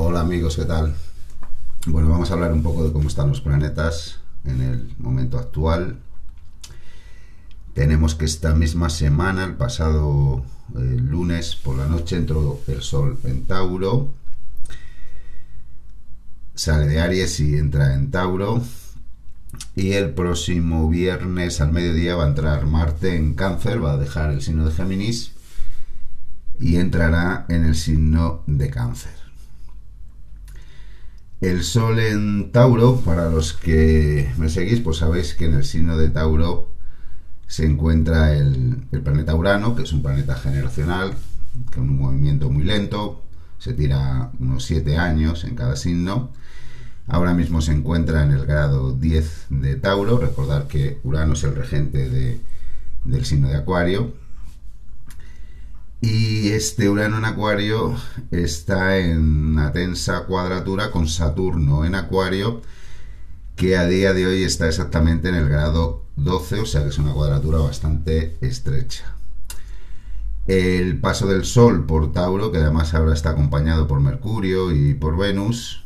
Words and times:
Hola 0.00 0.20
amigos, 0.20 0.54
¿qué 0.54 0.64
tal? 0.64 0.94
Bueno, 1.86 2.08
vamos 2.08 2.30
a 2.30 2.34
hablar 2.34 2.52
un 2.52 2.62
poco 2.62 2.84
de 2.84 2.92
cómo 2.92 3.08
están 3.08 3.30
los 3.30 3.40
planetas 3.40 4.20
en 4.44 4.60
el 4.60 4.94
momento 4.98 5.40
actual. 5.40 5.98
Tenemos 7.74 8.14
que 8.14 8.24
esta 8.24 8.54
misma 8.54 8.90
semana, 8.90 9.42
el 9.42 9.54
pasado 9.56 10.44
eh, 10.76 10.96
lunes 11.00 11.56
por 11.56 11.76
la 11.76 11.86
noche, 11.86 12.16
entró 12.16 12.60
el 12.68 12.80
Sol 12.82 13.18
en 13.24 13.44
Tauro. 13.44 14.14
Sale 16.54 16.86
de 16.86 17.00
Aries 17.00 17.40
y 17.40 17.56
entra 17.56 17.94
en 17.94 18.12
Tauro. 18.12 18.62
Y 19.74 19.94
el 19.94 20.10
próximo 20.10 20.88
viernes 20.88 21.60
al 21.60 21.72
mediodía 21.72 22.14
va 22.14 22.24
a 22.24 22.28
entrar 22.28 22.66
Marte 22.66 23.16
en 23.16 23.34
Cáncer, 23.34 23.84
va 23.84 23.94
a 23.94 23.98
dejar 23.98 24.30
el 24.30 24.42
signo 24.42 24.64
de 24.64 24.70
Géminis 24.70 25.32
y 26.60 26.76
entrará 26.76 27.46
en 27.48 27.64
el 27.64 27.74
signo 27.74 28.44
de 28.46 28.70
Cáncer. 28.70 29.27
El 31.40 31.62
Sol 31.62 32.00
en 32.00 32.50
Tauro, 32.50 33.00
para 33.04 33.30
los 33.30 33.52
que 33.52 34.28
me 34.38 34.48
seguís, 34.48 34.80
pues 34.80 34.96
sabéis 34.96 35.34
que 35.34 35.44
en 35.44 35.54
el 35.54 35.64
signo 35.64 35.96
de 35.96 36.10
Tauro 36.10 36.72
se 37.46 37.64
encuentra 37.64 38.34
el, 38.34 38.78
planeta 39.04 39.36
Urano, 39.36 39.76
que 39.76 39.84
es 39.84 39.92
un 39.92 40.02
planeta 40.02 40.34
generacional, 40.34 41.14
con 41.72 41.84
un 41.84 41.98
movimiento 41.98 42.50
muy 42.50 42.64
lento, 42.64 43.22
se 43.58 43.72
tira 43.72 44.32
unos 44.40 44.64
7 44.64 44.96
años 44.96 45.44
en 45.44 45.54
cada 45.54 45.76
signo. 45.76 46.30
Ahora 47.06 47.34
mismo 47.34 47.62
se 47.62 47.72
encuentra 47.72 48.24
en 48.24 48.32
el 48.32 48.44
grado 48.44 48.92
10 48.92 49.46
de 49.50 49.76
Tauro, 49.76 50.18
recordar 50.18 50.66
que 50.66 50.98
Urano 51.04 51.34
es 51.34 51.44
el 51.44 51.54
regente 51.54 52.40
del 53.04 53.24
signo 53.24 53.48
de 53.48 53.56
Acuario, 53.56 54.12
y 56.00 56.50
este 56.50 56.88
Urano 56.88 57.18
en 57.18 57.24
Acuario 57.24 57.96
está 58.30 58.98
en 58.98 59.48
una 59.48 59.72
tensa 59.72 60.26
cuadratura 60.26 60.90
con 60.90 61.08
Saturno 61.08 61.84
en 61.84 61.96
Acuario, 61.96 62.62
que 63.56 63.76
a 63.76 63.86
día 63.86 64.12
de 64.12 64.26
hoy 64.26 64.44
está 64.44 64.68
exactamente 64.68 65.28
en 65.28 65.34
el 65.34 65.48
grado 65.48 66.04
12, 66.16 66.60
o 66.60 66.66
sea 66.66 66.82
que 66.82 66.90
es 66.90 66.98
una 66.98 67.12
cuadratura 67.12 67.58
bastante 67.58 68.36
estrecha. 68.40 69.16
El 70.46 71.00
paso 71.00 71.26
del 71.26 71.44
Sol 71.44 71.84
por 71.84 72.12
Tauro, 72.12 72.52
que 72.52 72.58
además 72.58 72.94
ahora 72.94 73.12
está 73.12 73.30
acompañado 73.30 73.88
por 73.88 74.00
Mercurio 74.00 74.70
y 74.70 74.94
por 74.94 75.16
Venus, 75.16 75.84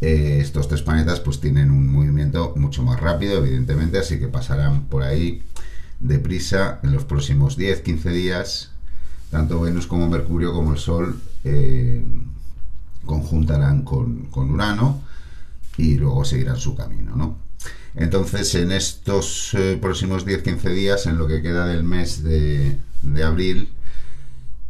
eh, 0.00 0.38
estos 0.40 0.68
tres 0.68 0.82
planetas 0.82 1.20
pues 1.20 1.40
tienen 1.40 1.70
un 1.70 1.88
movimiento 1.88 2.52
mucho 2.56 2.82
más 2.82 3.00
rápido, 3.00 3.38
evidentemente, 3.38 3.98
así 3.98 4.20
que 4.20 4.28
pasarán 4.28 4.84
por 4.84 5.02
ahí 5.02 5.42
deprisa 5.98 6.78
en 6.82 6.92
los 6.92 7.04
próximos 7.04 7.58
10-15 7.58 8.12
días 8.12 8.72
tanto 9.30 9.60
Venus 9.60 9.86
como 9.86 10.08
Mercurio 10.08 10.52
como 10.52 10.72
el 10.72 10.78
Sol 10.78 11.20
eh, 11.44 12.04
conjuntarán 13.04 13.82
con, 13.82 14.28
Urano 14.34 15.02
y 15.76 15.96
luego 15.96 16.24
seguirán 16.24 16.56
su 16.56 16.74
camino, 16.74 17.14
¿no? 17.14 17.36
Entonces, 17.94 18.54
en 18.54 18.72
estos 18.72 19.54
eh, 19.54 19.78
próximos 19.80 20.26
10-15 20.26 20.72
días, 20.72 21.06
en 21.06 21.18
lo 21.18 21.26
que 21.26 21.42
queda 21.42 21.66
del 21.66 21.84
mes 21.84 22.22
de, 22.22 22.78
abril, 23.24 23.70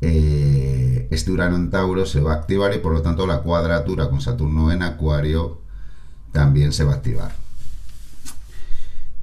eh, 0.01 1.09
este 1.11 1.31
Urano 1.31 1.57
en 1.57 1.71
Tauro 1.71 2.07
se 2.07 2.21
va 2.21 2.33
a 2.33 2.37
activar 2.37 2.75
y 2.75 2.79
por 2.79 2.93
lo 2.93 3.03
tanto 3.03 3.27
la 3.27 3.43
cuadratura 3.43 4.09
con 4.09 4.21
Saturno 4.21 4.73
en 4.73 4.83
Acuario 4.83 5.61
también 6.33 6.73
se 6.73 6.85
va 6.85 6.93
a 6.93 6.97
activar. 6.97 7.48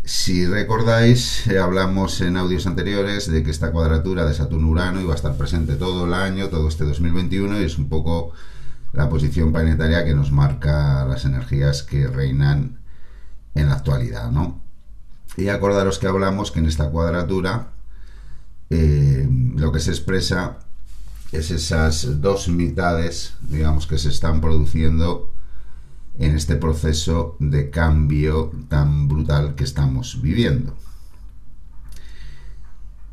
Si 0.05 0.45
recordáis, 0.45 1.47
eh, 1.47 1.57
hablamos 1.57 2.21
en 2.21 2.37
audios 2.37 2.67
anteriores 2.67 3.29
de 3.29 3.41
que 3.41 3.49
esta 3.49 3.71
cuadratura 3.71 4.23
de 4.25 4.35
Saturno-Urano 4.35 5.01
iba 5.01 5.13
a 5.13 5.15
estar 5.15 5.35
presente 5.35 5.77
todo 5.77 6.05
el 6.05 6.13
año, 6.13 6.49
todo 6.49 6.67
este 6.67 6.83
2021, 6.85 7.59
y 7.59 7.63
es 7.63 7.79
un 7.79 7.89
poco 7.89 8.31
la 8.93 9.09
posición 9.09 9.51
planetaria 9.51 10.05
que 10.05 10.13
nos 10.13 10.31
marca 10.31 11.05
las 11.05 11.25
energías 11.25 11.81
que 11.81 12.07
reinan 12.07 12.81
en 13.55 13.69
la 13.69 13.75
actualidad, 13.75 14.29
¿no? 14.29 14.61
Y 15.37 15.47
acordaros 15.47 15.97
que 15.97 16.05
hablamos 16.05 16.51
que 16.51 16.59
en 16.59 16.67
esta 16.67 16.91
cuadratura 16.91 17.71
eh, 18.69 19.27
lo 19.55 19.71
que 19.71 19.79
se 19.79 19.89
expresa 19.89 20.59
es 21.31 21.49
esas 21.49 22.21
dos 22.21 22.47
mitades, 22.47 23.33
digamos, 23.41 23.87
que 23.87 23.97
se 23.97 24.09
están 24.09 24.39
produciendo 24.39 25.34
en 26.19 26.35
este 26.35 26.55
proceso 26.55 27.35
de 27.39 27.69
cambio 27.69 28.51
tan 28.69 29.07
brutal 29.07 29.55
que 29.55 29.63
estamos 29.63 30.21
viviendo. 30.21 30.75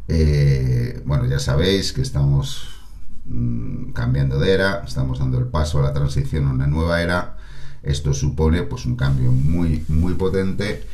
Eh, 0.09 1.03
bueno, 1.05 1.27
ya 1.27 1.39
sabéis 1.39 1.93
que 1.93 2.03
estamos 2.03 2.69
mm, 3.25 3.93
cambiando 3.93 4.39
de 4.39 4.53
era, 4.53 4.83
estamos 4.87 5.19
dando 5.19 5.39
el 5.39 5.47
paso 5.47 5.79
a 5.79 5.83
la 5.83 5.93
transición 5.93 6.47
a 6.47 6.53
una 6.53 6.67
nueva 6.67 7.03
era. 7.03 7.37
Esto 7.83 8.15
supone 8.15 8.63
pues 8.63 8.87
un 8.87 8.97
cambio 8.97 9.33
muy 9.33 9.85
muy 9.89 10.15
potente 10.15 10.85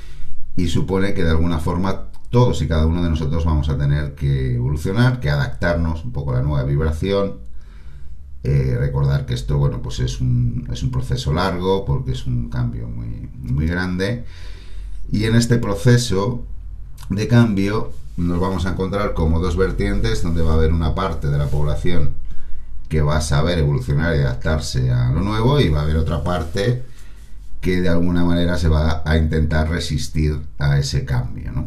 y 0.56 0.68
supone 0.68 1.14
que 1.14 1.22
de 1.22 1.30
alguna 1.30 1.58
forma 1.58 2.08
todos 2.30 2.60
y 2.62 2.68
cada 2.68 2.86
uno 2.86 3.02
de 3.02 3.10
nosotros 3.10 3.44
vamos 3.44 3.68
a 3.68 3.78
tener 3.78 4.14
que 4.14 4.56
evolucionar, 4.56 5.20
que 5.20 5.30
adaptarnos 5.30 6.04
un 6.04 6.12
poco 6.12 6.32
a 6.32 6.36
la 6.36 6.42
nueva 6.42 6.64
vibración, 6.64 7.38
eh, 8.44 8.76
recordar 8.78 9.26
que 9.26 9.34
esto, 9.34 9.58
bueno, 9.58 9.82
pues 9.82 10.00
es 10.00 10.20
un, 10.20 10.68
es 10.72 10.82
un 10.82 10.90
proceso 10.90 11.32
largo 11.32 11.84
porque 11.84 12.12
es 12.12 12.26
un 12.26 12.48
cambio 12.48 12.88
muy, 12.88 13.28
muy 13.36 13.66
grande. 13.66 14.24
Y 15.10 15.24
en 15.24 15.34
este 15.34 15.58
proceso 15.58 16.44
de 17.10 17.26
cambio 17.28 17.92
nos 18.16 18.40
vamos 18.40 18.66
a 18.66 18.70
encontrar 18.70 19.14
como 19.14 19.40
dos 19.40 19.56
vertientes 19.56 20.22
donde 20.22 20.42
va 20.42 20.52
a 20.52 20.54
haber 20.54 20.72
una 20.72 20.94
parte 20.94 21.28
de 21.28 21.38
la 21.38 21.46
población 21.46 22.14
que 22.88 23.02
va 23.02 23.18
a 23.18 23.20
saber 23.20 23.58
evolucionar 23.58 24.16
y 24.16 24.20
adaptarse 24.20 24.90
a 24.90 25.10
lo 25.10 25.20
nuevo 25.20 25.60
y 25.60 25.68
va 25.68 25.80
a 25.80 25.82
haber 25.82 25.96
otra 25.96 26.24
parte 26.24 26.82
que 27.60 27.80
de 27.80 27.88
alguna 27.88 28.24
manera 28.24 28.56
se 28.56 28.68
va 28.68 29.02
a 29.04 29.16
intentar 29.16 29.68
resistir 29.68 30.40
a 30.58 30.78
ese 30.78 31.04
cambio. 31.04 31.66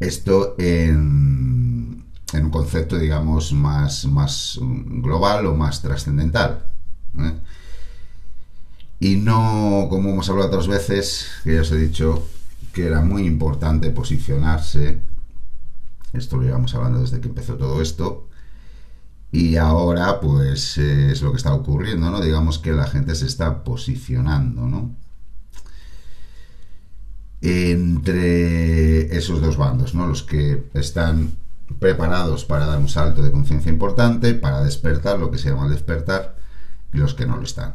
Esto 0.00 0.54
en, 0.58 1.63
en 2.34 2.46
un 2.46 2.50
concepto, 2.50 2.98
digamos, 2.98 3.52
más, 3.52 4.06
más 4.06 4.58
global 4.60 5.46
o 5.46 5.54
más 5.54 5.80
trascendental. 5.82 6.66
¿eh? 7.18 7.34
Y 9.00 9.16
no, 9.16 9.86
como 9.88 10.10
hemos 10.10 10.28
hablado 10.28 10.48
otras 10.48 10.66
veces, 10.66 11.28
que 11.44 11.54
ya 11.54 11.60
os 11.60 11.70
he 11.72 11.76
dicho 11.76 12.26
que 12.72 12.86
era 12.86 13.02
muy 13.02 13.26
importante 13.26 13.90
posicionarse, 13.90 15.00
esto 16.12 16.36
lo 16.36 16.42
llevamos 16.42 16.74
hablando 16.74 17.00
desde 17.00 17.20
que 17.20 17.28
empezó 17.28 17.54
todo 17.54 17.80
esto, 17.80 18.28
y 19.30 19.56
ahora 19.56 20.20
pues 20.20 20.78
eh, 20.78 21.12
es 21.12 21.22
lo 21.22 21.30
que 21.30 21.38
está 21.38 21.54
ocurriendo, 21.54 22.10
¿no? 22.10 22.20
Digamos 22.20 22.58
que 22.58 22.72
la 22.72 22.86
gente 22.86 23.14
se 23.14 23.26
está 23.26 23.64
posicionando, 23.64 24.62
¿no? 24.62 24.94
Entre 27.40 29.16
esos 29.16 29.40
dos 29.40 29.56
bandos, 29.56 29.94
¿no? 29.94 30.06
Los 30.06 30.22
que 30.22 30.70
están 30.74 31.32
preparados 31.78 32.44
para 32.44 32.66
dar 32.66 32.78
un 32.78 32.88
salto 32.88 33.22
de 33.22 33.30
conciencia 33.30 33.70
importante, 33.70 34.34
para 34.34 34.62
despertar, 34.62 35.18
lo 35.18 35.30
que 35.30 35.38
se 35.38 35.50
llama 35.50 35.68
despertar, 35.68 36.36
y 36.92 36.98
los 36.98 37.14
que 37.14 37.26
no 37.26 37.36
lo 37.36 37.42
están. 37.42 37.74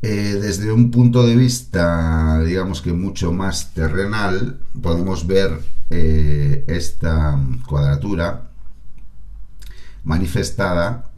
Eh, 0.00 0.38
desde 0.40 0.70
un 0.70 0.90
punto 0.90 1.26
de 1.26 1.34
vista, 1.34 2.40
digamos 2.44 2.82
que 2.82 2.92
mucho 2.92 3.32
más 3.32 3.74
terrenal, 3.74 4.60
podemos 4.80 5.26
ver 5.26 5.60
eh, 5.90 6.64
esta 6.68 7.38
cuadratura 7.66 8.50
manifestada 10.04 11.10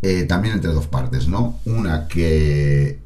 eh, 0.00 0.24
también 0.24 0.54
entre 0.54 0.72
dos 0.72 0.86
partes, 0.86 1.28
¿no? 1.28 1.60
Una 1.66 2.08
que 2.08 3.00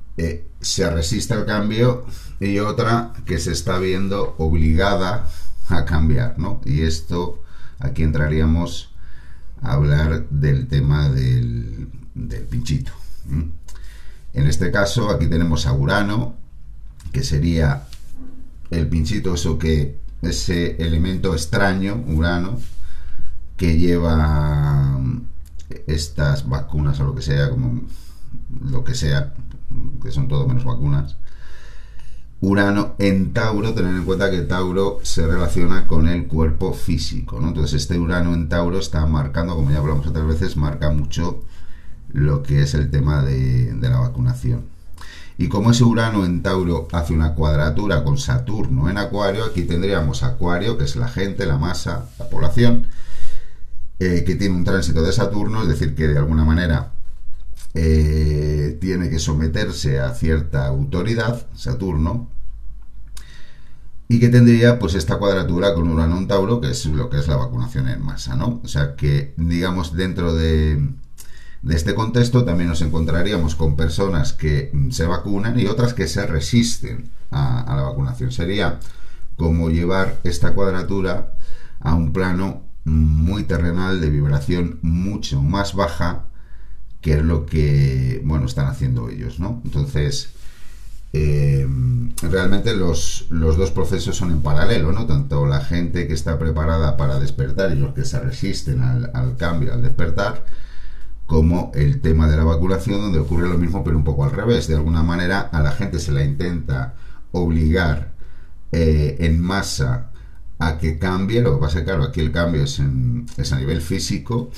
se 0.61 0.91
resiste 0.91 1.35
al 1.35 1.47
cambio 1.47 2.05
y 2.41 2.59
otra 2.59 3.13
que 3.25 3.39
se 3.39 3.53
está 3.53 3.79
viendo 3.79 4.35
obligada 4.39 5.29
a 5.69 5.85
cambiar, 5.85 6.39
¿no? 6.39 6.61
Y 6.65 6.83
esto, 6.83 7.43
aquí 7.79 8.03
entraríamos 8.03 8.91
a 9.63 9.73
hablar 9.73 10.29
del 10.31 10.69
tema 10.69 11.09
del, 11.09 11.89
pinchito. 12.51 12.93
En 14.33 14.47
este 14.47 14.71
caso, 14.71 15.11
aquí 15.11 15.27
tenemos 15.27 15.67
a 15.67 15.73
Urano, 15.73 16.35
que 17.13 17.23
sería 17.23 17.85
el 18.71 18.89
pinchito, 18.89 19.35
eso 19.35 19.59
que 19.59 19.99
ese 20.23 20.77
elemento 20.83 21.33
extraño, 21.33 22.05
Urano, 22.09 22.59
que 23.57 23.79
lleva 23.79 25.01
estas 25.87 26.49
vacunas 26.49 26.99
o 27.01 27.05
lo 27.05 27.15
que 27.15 27.23
sea, 27.23 27.51
como 27.51 27.83
lo 28.63 28.85
que 28.85 28.95
sea, 28.95 29.35
que 30.03 30.11
son 30.11 30.29
todo 30.29 30.47
menos 30.47 30.65
vacunas, 30.65 31.17
Urano 32.41 32.95
en 32.99 33.33
Tauro, 33.33 33.75
tener 33.75 33.95
en 33.95 34.05
cuenta 34.05 34.31
que 34.31 34.43
Tauro 34.43 35.01
se 35.03 35.27
relaciona 35.27 35.89
con 35.89 36.07
el 36.07 36.29
cuerpo 36.29 36.73
físico, 36.73 37.41
¿no? 37.41 37.49
Entonces 37.49 37.83
este 37.83 37.99
Urano 37.99 38.33
en 38.33 38.49
Tauro 38.49 38.79
está 38.79 39.05
marcando, 39.07 39.57
como 39.57 39.73
ya 39.73 39.79
hablamos 39.79 40.07
otras 40.07 40.27
veces, 40.27 40.57
marca 40.57 40.91
mucho 40.91 41.43
lo 42.13 42.45
que 42.45 42.63
es 42.63 42.75
el 42.75 42.91
tema 42.91 43.23
de, 43.23 43.77
la 43.81 43.99
vacunación. 43.99 44.67
Y 45.37 45.49
como 45.49 45.73
ese 45.73 45.83
Urano 45.83 46.25
en 46.25 46.43
Tauro 46.43 46.87
hace 46.93 47.13
una 47.13 47.35
cuadratura 47.35 48.05
con 48.05 48.19
Saturno 48.19 48.89
en 48.89 48.99
Acuario, 48.99 49.45
aquí 49.45 49.63
tendríamos 49.63 50.23
Acuario, 50.23 50.79
que 50.79 50.85
es 50.85 50.95
la 50.95 51.09
gente, 51.09 51.45
la 51.45 51.59
masa, 51.59 52.07
la 52.21 52.29
población, 52.29 52.87
eh, 53.99 54.23
que 54.25 54.37
tiene 54.37 54.55
un 54.55 54.65
tránsito 54.65 55.03
de 55.03 55.13
Saturno, 55.13 55.63
es 55.63 55.69
decir, 55.69 55.97
que 55.97 56.07
de 56.07 56.19
alguna 56.19 56.45
manera 56.45 56.93
eh, 57.75 58.79
tiene 58.81 59.11
que 59.11 59.19
someterse 59.19 60.01
a 60.01 60.15
cierta 60.15 60.67
autoridad, 60.67 61.47
Saturno, 61.55 62.29
y 64.09 64.21
que 64.21 64.29
tendría 64.29 64.79
pues 64.79 64.95
esta 64.95 65.19
cuadratura 65.19 65.75
con 65.75 65.89
Urano 65.89 66.17
en 66.17 66.29
Tauro, 66.29 66.61
que 66.61 66.71
es 66.71 66.87
lo 66.87 67.11
que 67.11 67.19
es 67.19 67.29
la 67.29 67.37
vacunación 67.37 67.89
en 67.89 68.03
masa, 68.03 68.37
¿no? 68.37 68.61
O 68.65 68.69
sea 68.69 68.97
que, 68.97 69.35
digamos, 69.37 69.95
dentro 69.95 70.35
de, 70.35 70.83
de 71.63 71.77
este 71.77 71.95
contexto 71.95 72.45
también 72.45 72.69
nos 72.69 72.81
encontraríamos 72.83 73.55
con 73.55 73.77
personas 73.77 74.33
que 74.33 74.73
se 74.91 75.07
vacunan 75.07 75.59
y 75.59 75.67
otras 75.67 75.93
que 75.93 76.07
se 76.07 76.27
resisten 76.27 77.11
a, 77.31 77.65
la 77.77 77.83
vacunación. 77.83 78.33
Sería 78.33 78.81
como 79.37 79.71
llevar 79.71 80.19
esta 80.25 80.55
cuadratura 80.55 81.35
a 81.81 81.95
un 81.95 82.13
plano 82.13 82.63
muy 82.85 83.45
terrenal 83.45 84.01
de 84.01 84.11
vibración 84.11 84.79
mucho 84.83 85.43
más 85.43 85.75
baja 85.75 86.25
que 87.01 87.15
es 87.15 87.23
lo 87.23 87.47
que 87.47 88.21
bueno 88.25 88.47
están 88.47 88.67
haciendo 88.67 89.09
ellos 89.09 89.41
no 89.41 89.61
entonces 89.65 90.31
eh, 91.13 91.67
realmente 92.23 92.77
los, 92.77 93.27
los, 93.31 93.57
dos 93.57 93.71
procesos 93.71 94.17
son 94.17 94.31
en 94.31 94.43
paralelo 94.43 94.93
no 94.93 95.07
tanto 95.07 95.47
la 95.47 95.61
gente 95.61 96.07
que 96.07 96.13
está 96.13 96.39
preparada 96.39 96.97
para 96.97 97.19
despertar 97.19 97.73
y 97.73 97.77
los 97.77 97.95
que 97.95 98.05
se 98.05 98.21
resisten 98.21 98.83
al, 98.83 99.37
cambio 99.37 99.73
al 99.73 99.83
despertar 99.83 100.45
como 101.25 101.73
el 101.75 102.01
tema 102.01 102.29
de 102.29 102.37
la 102.37 102.45
vacunación 102.45 103.01
donde 103.01 103.21
ocurre 103.21 103.49
lo 103.49 103.57
mismo 103.57 103.83
pero 103.85 103.97
un 103.97 104.05
poco 104.05 104.25
al 104.25 104.33
revés 104.33 104.67
de 104.69 104.75
alguna 104.75 105.03
manera 105.03 105.41
a 105.41 105.61
la 105.61 105.73
gente 105.73 105.99
se 105.99 106.13
la 106.13 106.25
intenta 106.25 106.95
obligar 107.33 108.13
eh, 108.73 109.17
en 109.21 109.41
masa 109.41 110.11
a 110.59 110.79
que 110.79 110.99
cambie. 110.99 111.41
Lo 111.41 111.55
que 111.55 111.61
pasa 111.61 111.79
es 111.79 111.85
que, 111.85 111.91
claro, 111.91 112.05
aquí 112.05 112.21
el 112.21 112.33
cambio 112.33 112.63
es, 112.63 112.81
es 113.37 113.53
a 113.53 113.59
nivel 113.59 113.81
físico. 113.81 114.51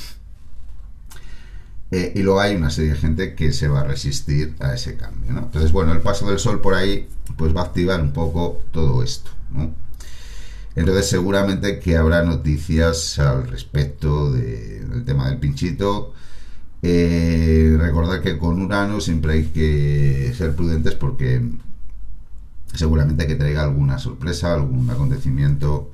Eh, 1.90 2.12
y 2.14 2.22
luego 2.22 2.40
hay 2.40 2.54
una 2.54 2.70
serie 2.70 2.92
de 2.92 2.98
gente 2.98 3.34
que 3.34 3.52
se 3.52 3.66
va 3.66 3.80
a 3.80 3.84
resistir 3.84 4.54
a 4.60 4.74
ese 4.74 4.96
cambio. 4.96 5.30
Entonces, 5.30 5.72
bueno, 5.72 5.92
el 5.92 6.00
paso 6.00 6.28
del 6.28 6.38
sol 6.38 6.60
por 6.60 6.74
ahí 6.74 7.08
pues 7.36 7.54
va 7.54 7.62
a 7.62 7.64
activar 7.64 8.00
un 8.00 8.12
poco 8.12 8.60
todo 8.70 9.02
esto. 9.02 9.30
Entonces, 10.76 11.08
seguramente 11.08 11.80
que 11.80 11.96
habrá 11.96 12.22
noticias 12.22 13.18
al 13.18 13.48
respecto 13.48 14.30
del 14.32 15.04
tema 15.04 15.28
del 15.28 15.38
pinchito. 15.38 16.14
Eh, 16.82 17.76
recordar 17.78 18.22
que 18.22 18.38
con 18.38 18.62
Urano 18.62 19.00
siempre 19.00 19.34
hay 19.34 19.44
que 19.46 20.32
ser 20.36 20.54
prudentes 20.54 20.94
porque 20.94 21.42
seguramente 22.72 23.26
que 23.26 23.34
traiga 23.34 23.64
alguna 23.64 23.98
sorpresa, 23.98 24.54
algún 24.54 24.88
acontecimiento 24.88 25.90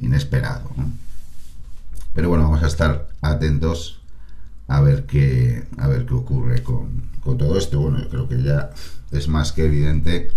inesperado. 0.00 0.70
Pero 2.14 2.28
bueno, 2.28 2.44
vamos 2.44 2.62
a 2.62 2.66
estar 2.66 3.08
atentos 3.20 4.00
a 4.68 4.80
ver 4.80 5.06
qué, 5.06 5.64
a 5.78 5.88
ver 5.88 6.06
qué 6.06 6.14
ocurre 6.14 6.62
con, 6.62 7.06
todo 7.22 7.58
esto. 7.58 7.80
Bueno, 7.80 7.98
yo 7.98 8.08
creo 8.08 8.28
que 8.28 8.42
ya 8.42 8.70
es 9.10 9.28
más 9.28 9.52
que 9.52 9.64
evidente 9.64 10.30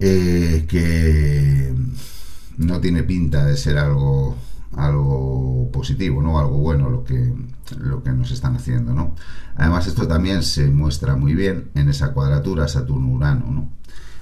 eh, 0.00 0.66
que 0.68 1.74
no 2.58 2.80
tiene 2.80 3.02
pinta 3.04 3.44
de 3.46 3.56
ser 3.56 3.78
algo 3.78 4.36
algo 4.76 5.70
positivo, 5.72 6.22
¿no? 6.22 6.38
Algo 6.38 6.58
bueno 6.58 6.90
lo 6.90 7.04
que, 7.04 7.32
lo 7.78 8.02
que 8.02 8.10
nos 8.12 8.30
están 8.30 8.56
haciendo, 8.56 8.92
¿no? 8.92 9.14
Además, 9.56 9.86
esto 9.86 10.06
también 10.06 10.42
se 10.42 10.68
muestra 10.68 11.16
muy 11.16 11.34
bien 11.34 11.70
en 11.74 11.88
esa 11.88 12.12
cuadratura 12.12 12.68
Saturno-Urano, 12.68 13.50
¿no? 13.50 13.70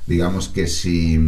Digamos 0.06 0.48
que 0.48 0.66
si, 0.66 1.18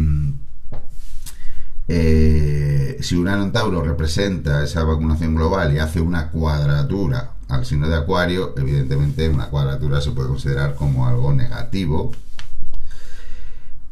eh, 1.87 2.97
si 3.01 3.15
Urano 3.15 3.51
Tauro 3.51 3.81
representa 3.81 4.63
esa 4.63 4.83
vacunación 4.83 5.35
global 5.35 5.73
y 5.73 5.79
hace 5.79 6.01
una 6.01 6.29
cuadratura 6.29 7.31
al 7.47 7.65
signo 7.65 7.87
de 7.87 7.95
Acuario, 7.95 8.53
evidentemente 8.57 9.29
una 9.29 9.47
cuadratura 9.47 10.01
se 10.01 10.11
puede 10.11 10.29
considerar 10.29 10.75
como 10.75 11.07
algo 11.07 11.33
negativo. 11.33 12.11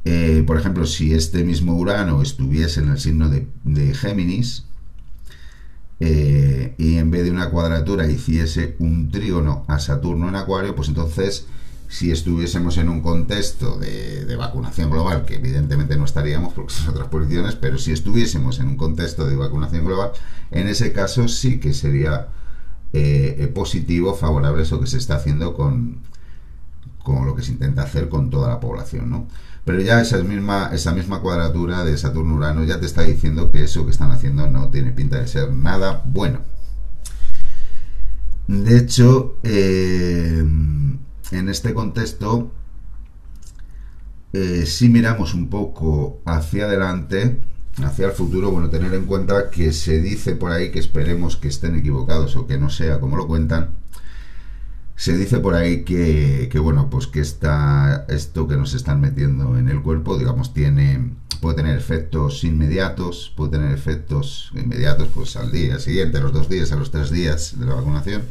Eh, 0.03 0.43
por 0.45 0.57
ejemplo, 0.57 0.85
si 0.85 1.13
este 1.13 1.43
mismo 1.43 1.75
Urano 1.75 2.21
estuviese 2.21 2.81
en 2.81 2.89
el 2.89 2.99
signo 2.99 3.29
de, 3.29 3.47
de 3.63 3.93
Géminis, 3.93 4.65
eh, 5.99 6.75
y 6.77 6.97
en 6.97 7.09
vez 7.09 7.23
de 7.23 7.31
una 7.31 7.49
cuadratura 7.49 8.05
hiciese 8.07 8.75
un 8.79 9.11
trígono 9.11 9.63
a 9.67 9.79
Saturno 9.79 10.27
en 10.27 10.35
Acuario, 10.35 10.75
pues 10.75 10.89
entonces 10.89 11.47
si 11.87 12.11
estuviésemos 12.11 12.77
en 12.77 12.89
un 12.89 13.01
contexto 13.01 13.77
de, 13.77 14.35
vacunación 14.35 14.89
global, 14.89 15.25
que 15.25 15.35
evidentemente 15.35 15.95
no 15.95 16.05
estaríamos 16.05 16.53
porque 16.53 16.73
son 16.73 16.89
otras 16.89 17.07
posiciones, 17.07 17.55
pero 17.55 17.77
si 17.77 17.91
estuviésemos 17.91 18.59
en 18.59 18.67
un 18.67 18.77
contexto 18.77 19.25
de 19.25 19.35
vacunación 19.35 19.85
global, 19.85 20.11
en 20.51 20.67
ese 20.67 20.91
caso 20.91 21.27
sí 21.27 21.59
que 21.59 21.73
sería 21.73 22.27
eh, 22.91 23.51
positivo, 23.53 24.13
favorable 24.13 24.63
eso 24.63 24.79
que 24.79 24.87
se 24.87 24.97
está 24.97 25.15
haciendo 25.15 25.53
con, 25.53 25.99
con 27.03 27.25
lo 27.25 27.35
que 27.35 27.43
se 27.43 27.51
intenta 27.51 27.83
hacer 27.83 28.09
con 28.09 28.29
toda 28.29 28.49
la 28.49 28.59
población, 28.59 29.09
¿no? 29.09 29.27
Pero 29.63 29.81
ya 29.81 30.01
esa 30.01 30.17
misma, 30.19 30.69
esa 30.73 30.93
misma 30.93 31.21
cuadratura 31.21 31.83
de 31.83 31.97
Saturno-Urano 31.97 32.63
ya 32.65 32.79
te 32.79 32.85
está 32.85 33.01
diciendo 33.01 33.51
que 33.51 33.63
eso 33.63 33.83
que 33.85 33.91
están 33.91 34.11
haciendo 34.11 34.47
no 34.47 34.69
tiene 34.69 34.91
pinta 34.91 35.19
de 35.19 35.27
ser 35.27 35.51
nada 35.51 36.03
bueno. 36.05 36.39
De 38.47 38.77
hecho, 38.77 39.37
eh, 39.41 40.43
en 41.31 41.49
este 41.49 41.73
contexto, 41.73 42.51
eh, 44.33 44.65
si 44.65 44.89
miramos 44.89 45.33
un 45.33 45.49
poco 45.49 46.21
hacia 46.25 46.65
adelante, 46.65 47.39
hacia 47.83 48.07
el 48.07 48.11
futuro, 48.11 48.51
bueno, 48.51 48.69
tener 48.69 48.93
en 48.93 49.05
cuenta 49.05 49.49
que 49.49 49.71
se 49.71 50.01
dice 50.01 50.35
por 50.35 50.51
ahí 50.51 50.71
que 50.71 50.79
esperemos 50.79 51.37
que 51.37 51.47
estén 51.47 51.75
equivocados 51.75 52.35
o 52.35 52.47
que 52.47 52.57
no 52.57 52.69
sea 52.69 52.99
como 52.99 53.17
lo 53.17 53.27
cuentan, 53.27 53.71
se 54.97 55.17
dice 55.17 55.39
por 55.39 55.55
ahí 55.55 55.83
que, 55.83 56.49
bueno, 56.59 56.89
pues 56.89 57.07
que 57.07 57.19
esta, 57.19 58.05
esto 58.07 58.47
que 58.47 58.55
nos 58.55 58.73
están 58.73 59.01
metiendo 59.01 59.57
en 59.57 59.67
el 59.67 59.81
cuerpo, 59.81 60.17
digamos, 60.17 60.53
tiene, 60.53 61.11
puede 61.41 61.57
tener 61.57 61.77
efectos 61.77 62.43
inmediatos, 62.45 63.33
puede 63.35 63.51
tener 63.51 63.71
efectos 63.71 64.51
inmediatos 64.55 65.09
pues 65.13 65.35
al 65.35 65.51
día 65.51 65.79
siguiente, 65.79 66.17
a 66.17 66.21
los 66.21 66.31
dos 66.33 66.49
días, 66.49 66.71
a 66.71 66.77
los 66.77 66.91
tres 66.91 67.11
días 67.11 67.59
de 67.59 67.65
la 67.65 67.75
vacunación, 67.75 68.21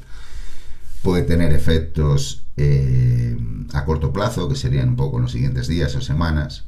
puede 1.04 1.22
tener 1.22 1.52
efectos 1.52 2.46
eh, 2.56 3.36
a 3.74 3.84
corto 3.84 4.10
plazo, 4.10 4.48
que 4.48 4.56
serían 4.56 4.88
un 4.88 4.96
poco 4.96 5.18
en 5.18 5.24
los 5.24 5.32
siguientes 5.32 5.68
días 5.68 5.94
o 5.94 6.00
semanas, 6.00 6.64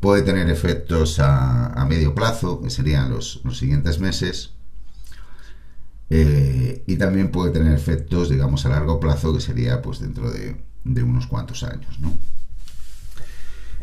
puede 0.00 0.22
tener 0.22 0.50
efectos 0.50 1.20
a, 1.20 1.86
medio 1.88 2.12
plazo, 2.12 2.60
que 2.60 2.68
serían 2.68 3.10
los, 3.10 3.40
los 3.44 3.56
siguientes 3.56 4.00
meses, 4.00 4.54
eh, 6.10 6.82
y 6.84 6.96
también 6.96 7.30
puede 7.30 7.52
tener 7.52 7.72
efectos, 7.72 8.28
digamos, 8.28 8.66
a 8.66 8.70
largo 8.70 8.98
plazo, 8.98 9.32
que 9.32 9.40
sería 9.40 9.80
pues 9.80 10.00
dentro 10.00 10.32
de, 10.32 10.56
unos 10.84 11.28
cuantos 11.28 11.62
años, 11.62 12.00
¿no? 12.00 12.12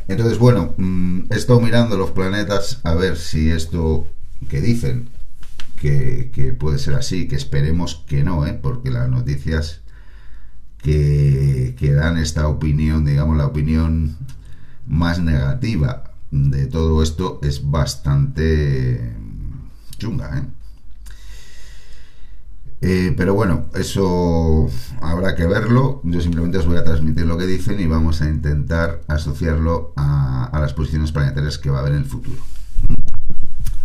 Entonces, 0.09 0.37
bueno, 0.37 0.73
mm, 0.77 1.31
he 1.31 1.35
estado 1.35 1.61
mirando 1.61 1.97
los 1.97 2.11
planetas 2.11 2.81
a 2.83 2.93
ver 2.93 3.15
si 3.15 3.51
esto 3.51 4.05
que 4.49 4.59
dicen 4.59 5.09
que, 5.77 6.55
puede 6.59 6.79
ser 6.79 6.95
así, 6.95 7.27
que 7.27 7.35
esperemos 7.35 8.03
que 8.07 8.23
no, 8.23 8.45
¿eh? 8.45 8.53
porque 8.53 8.91
las 8.91 9.09
noticias 9.09 9.81
que, 10.79 11.75
que 11.77 11.93
dan 11.93 12.17
esta 12.17 12.47
opinión, 12.47 13.05
digamos, 13.05 13.37
la 13.37 13.45
opinión 13.45 14.17
más 14.85 15.19
negativa 15.19 16.11
de 16.31 16.67
todo 16.67 17.01
esto 17.01 17.39
es 17.43 17.69
bastante 17.69 19.15
chunga, 19.97 20.37
¿eh? 20.39 20.43
Eh, 22.81 23.13
pero 23.17 23.33
bueno, 23.33 23.65
eso 23.73 24.69
habrá 25.01 25.35
que 25.35 25.47
verlo. 25.47 25.99
Yo 26.03 26.21
simplemente 26.21 26.59
os 26.59 26.67
voy 26.67 26.77
a 26.77 26.83
transmitir 26.83 27.25
lo 27.25 27.37
que 27.37 27.47
dicen 27.47 27.79
y 27.79 27.87
vamos 27.87 28.21
a 28.21 28.29
intentar 28.29 29.01
asociarlo 29.07 29.93
a, 29.95 30.49
las 30.53 30.73
posiciones 30.73 31.11
planetarias 31.11 31.57
que 31.57 31.69
va 31.69 31.77
a 31.77 31.81
haber 31.81 31.93
en 31.93 31.99
el 31.99 32.05
futuro. 32.05 32.37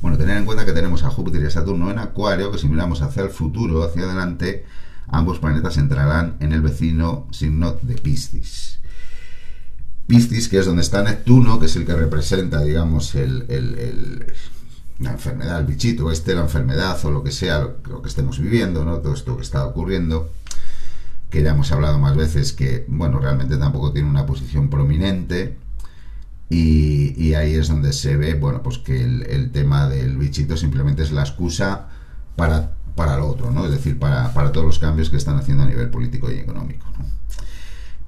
Bueno, 0.03 0.19
tener 0.19 0.37
en 0.37 0.45
cuenta 0.45 0.67
que 0.67 0.73
tenemos 0.73 1.05
a 1.05 1.11
Júpiter 1.11 1.41
y 1.43 1.47
a 1.47 1.51
Saturno 1.51 1.89
en 1.89 2.01
Acuario, 2.01 2.51
que 2.51 2.59
si 2.59 2.69
miramos 2.69 3.03
hacia 3.03 3.23
el 3.23 3.31
futuro, 3.31 3.85
hacia 3.85 4.03
adelante, 4.03 4.67
ambos 5.07 5.39
planetas 5.39 5.79
entrarán 5.79 6.37
en 6.41 6.53
el 6.53 6.61
vecino 6.61 7.29
signo 7.31 7.77
de 7.83 7.95
Piscis. 7.95 8.81
Piscis, 10.09 10.49
que 10.49 10.59
es 10.59 10.67
donde 10.67 10.83
está 10.83 11.05
Neptuno, 11.05 11.61
que 11.61 11.67
es 11.67 11.77
el 11.77 11.87
que 11.87 11.95
representa, 11.95 12.63
digamos, 12.63 13.15
la 14.99 15.13
enfermedad, 15.13 15.61
el 15.61 15.67
bichito 15.67 16.11
este, 16.11 16.35
la 16.35 16.43
enfermedad 16.43 16.99
o 17.05 17.11
lo 17.13 17.23
que 17.23 17.31
sea, 17.31 17.61
lo 17.61 18.03
que 18.03 18.09
estemos 18.09 18.41
viviendo, 18.41 18.85
¿no? 18.85 18.99
Todo 18.99 19.15
esto 19.15 19.37
que 19.37 19.43
está 19.43 19.65
ocurriendo, 19.65 20.33
que 21.31 21.45
ya 21.45 21.53
hemos 21.53 21.71
hablado 21.71 22.01
más 22.01 22.17
veces 22.17 22.53
que, 22.53 22.85
bueno, 22.89 23.21
realmente 23.21 23.57
tampoco 23.57 23.93
tiene 23.93 24.09
una 24.09 24.27
posición 24.27 24.69
prominente 24.69 25.57
y, 26.51 26.92
ahí 27.43 27.55
es 27.55 27.69
donde 27.69 27.93
se 27.93 28.17
ve, 28.17 28.35
bueno, 28.35 28.63
pues 28.63 28.79
que 28.79 29.03
el, 29.03 29.51
tema 29.53 29.89
del 29.89 30.17
bichito 30.17 30.57
simplemente 30.57 31.03
es 31.03 31.13
la 31.13 31.23
excusa 31.23 31.89
para, 32.37 32.73
para 32.95 33.17
lo 33.19 33.29
otro, 33.29 33.51
¿no? 33.51 33.65
Es 33.65 33.71
decir, 33.71 33.99
para, 33.99 34.33
para 34.33 34.53
todos 34.53 34.67
los 34.67 34.79
cambios 34.79 35.11
que 35.11 35.17
están 35.17 35.37
haciendo 35.37 35.65
a 35.65 35.67
nivel 35.67 35.91
político 35.91 36.31
y 36.31 36.39
económico, 36.39 36.87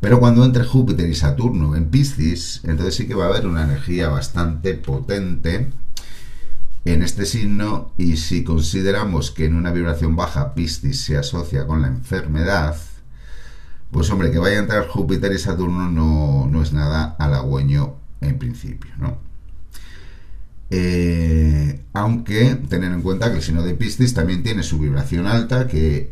Pero 0.00 0.20
cuando 0.20 0.44
entre 0.44 0.64
Júpiter 0.64 1.08
y 1.08 1.14
Saturno 1.14 1.76
en 1.76 1.90
Piscis, 1.90 2.60
entonces 2.64 2.94
sí 2.94 3.06
que 3.06 3.14
va 3.14 3.26
a 3.26 3.28
haber 3.28 3.46
una 3.46 3.64
energía 3.64 4.08
bastante 4.08 4.74
potente 4.74 5.70
en 6.84 7.02
este 7.02 7.24
signo 7.24 7.92
y 7.96 8.18
si 8.18 8.44
consideramos 8.44 9.30
que 9.30 9.46
en 9.46 9.54
una 9.54 9.72
vibración 9.72 10.16
baja 10.16 10.54
Piscis 10.54 11.00
se 11.00 11.16
asocia 11.16 11.66
con 11.66 11.82
la 11.82 11.88
enfermedad, 11.88 12.76
pues 13.90 14.10
hombre, 14.10 14.30
que 14.30 14.38
vaya 14.38 14.56
a 14.56 14.60
entrar 14.60 14.88
Júpiter 14.88 15.32
y 15.32 15.38
Saturno 15.38 15.90
no, 15.90 16.46
no 16.50 16.62
es 16.62 16.72
nada 16.72 17.16
halagüeño 17.18 18.03
en 18.20 18.38
principio, 18.38 18.92
¿no? 18.98 19.18
Eh, 20.70 21.84
aunque 21.92 22.56
tener 22.68 22.92
en 22.92 23.02
cuenta 23.02 23.30
que 23.30 23.36
el 23.36 23.42
signo 23.42 23.62
de 23.62 23.74
Piscis 23.74 24.14
también 24.14 24.42
tiene 24.42 24.62
su 24.62 24.78
vibración 24.78 25.26
alta 25.26 25.68
que, 25.68 26.10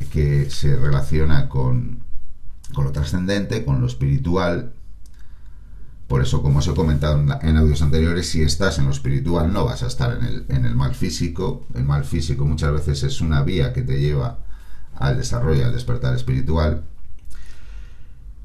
se 0.50 0.76
relaciona 0.76 1.48
con, 1.48 2.00
con 2.74 2.84
lo 2.84 2.92
trascendente, 2.92 3.64
con 3.64 3.80
lo 3.80 3.86
espiritual. 3.86 4.72
Por 6.06 6.22
eso, 6.22 6.42
como 6.42 6.58
os 6.58 6.68
he 6.68 6.74
comentado 6.74 7.20
en, 7.42 7.56
audios 7.56 7.82
anteriores, 7.82 8.28
si 8.28 8.42
estás 8.42 8.78
en 8.78 8.84
lo 8.84 8.90
espiritual 8.90 9.52
no 9.52 9.64
vas 9.64 9.82
a 9.82 9.86
estar 9.86 10.16
en 10.18 10.24
el, 10.24 10.44
en 10.48 10.66
el 10.66 10.76
mal 10.76 10.94
físico. 10.94 11.66
El 11.74 11.84
mal 11.84 12.04
físico 12.04 12.44
muchas 12.44 12.72
veces 12.72 13.02
es 13.02 13.20
una 13.20 13.42
vía 13.42 13.72
que 13.72 13.82
te 13.82 13.98
lleva 13.98 14.38
al 14.94 15.16
desarrollo, 15.16 15.64
al 15.64 15.72
despertar 15.72 16.14
espiritual. 16.14 16.84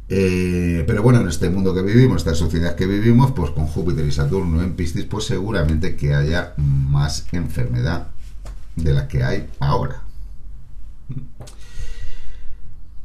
Eh, 0.10 0.84
pero 0.88 1.04
bueno, 1.04 1.20
en 1.22 1.28
este 1.28 1.50
mundo 1.50 1.74
que 1.74 1.82
vivimos, 1.82 2.18
esta 2.18 2.36
sociedad 2.36 2.76
que 2.76 2.88
vivimos, 2.88 3.32
pues 3.32 3.52
con 3.52 3.68
Júpiter 3.68 4.06
y 4.06 4.12
Saturno 4.12 4.62
en 4.62 4.76
Piscis, 4.76 5.06
pues 5.06 5.26
seguramente 5.26 5.96
que 5.96 6.14
haya 6.14 6.54
más 6.58 7.28
enfermedad 7.34 8.08
de 8.76 8.94
la 8.94 9.08
que 9.08 9.24
hay 9.24 9.50
ahora. 9.60 10.04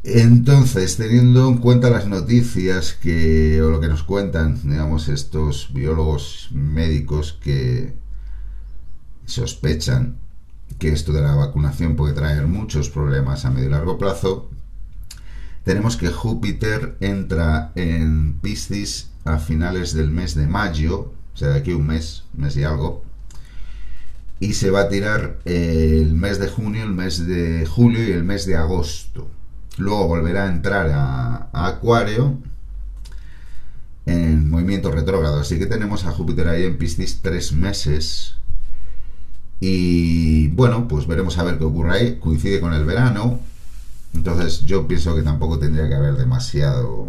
Entonces, 0.04 0.96
teniendo 0.96 1.48
en 1.48 1.58
cuenta 1.58 1.88
las 1.88 2.06
noticias 2.08 2.92
que, 2.92 3.62
o 3.62 3.70
lo 3.70 3.80
que 3.80 3.88
nos 3.88 4.02
cuentan, 4.02 4.60
digamos, 4.62 5.08
estos 5.08 5.72
biólogos 5.72 6.48
médicos 6.52 7.38
que 7.40 7.94
sospechan 9.26 10.18
que 10.78 10.88
esto 10.88 11.12
de 11.12 11.22
la 11.22 11.34
vacunación 11.34 11.94
puede 11.94 12.14
traer 12.14 12.48
muchos 12.48 12.90
problemas 12.90 13.44
a 13.44 13.50
medio 13.50 13.68
y 13.68 13.70
largo 13.70 13.98
plazo, 13.98 14.50
tenemos 15.64 15.96
que 15.96 16.08
Júpiter 16.08 16.96
entra 17.00 17.72
en 17.74 18.34
Piscis 18.40 19.10
a 19.24 19.38
finales 19.38 19.94
del 19.94 20.10
mes 20.10 20.34
de 20.34 20.46
mayo, 20.46 21.12
o 21.34 21.36
sea, 21.36 21.48
de 21.48 21.58
aquí 21.60 21.72
un 21.72 21.86
mes, 21.86 22.24
mes 22.34 22.56
y 22.56 22.64
algo, 22.64 23.04
y 24.40 24.54
se 24.54 24.70
va 24.70 24.80
a 24.80 24.88
tirar 24.88 25.38
el 25.44 26.14
mes 26.14 26.40
de 26.40 26.48
junio, 26.48 26.82
el 26.82 26.90
mes 26.90 27.24
de 27.26 27.64
julio 27.64 28.02
y 28.02 28.10
el 28.10 28.24
mes 28.24 28.44
de 28.44 28.56
agosto. 28.56 29.30
Luego 29.78 30.08
volverá 30.08 30.44
a 30.44 30.52
entrar 30.52 30.90
a, 30.90 31.48
Acuario 31.52 32.38
en 34.04 34.50
movimiento 34.50 34.90
retrógrado. 34.90 35.38
Así 35.40 35.60
que 35.60 35.66
tenemos 35.66 36.04
a 36.04 36.10
Júpiter 36.10 36.48
ahí 36.48 36.64
en 36.64 36.76
Piscis 36.76 37.20
tres 37.22 37.52
meses. 37.52 38.34
Y 39.60 40.48
bueno, 40.48 40.88
pues 40.88 41.06
veremos 41.06 41.38
a 41.38 41.44
ver 41.44 41.58
qué 41.58 41.64
ocurre 41.64 41.92
ahí. 41.92 42.18
Coincide 42.18 42.60
con 42.60 42.74
el 42.74 42.84
verano. 42.84 43.38
Entonces 44.14 44.60
yo 44.66 44.86
pienso 44.86 45.14
que 45.14 45.22
tampoco 45.22 45.58
tendría 45.58 45.88
que 45.88 45.94
haber 45.94 46.16
demasiado 46.16 47.08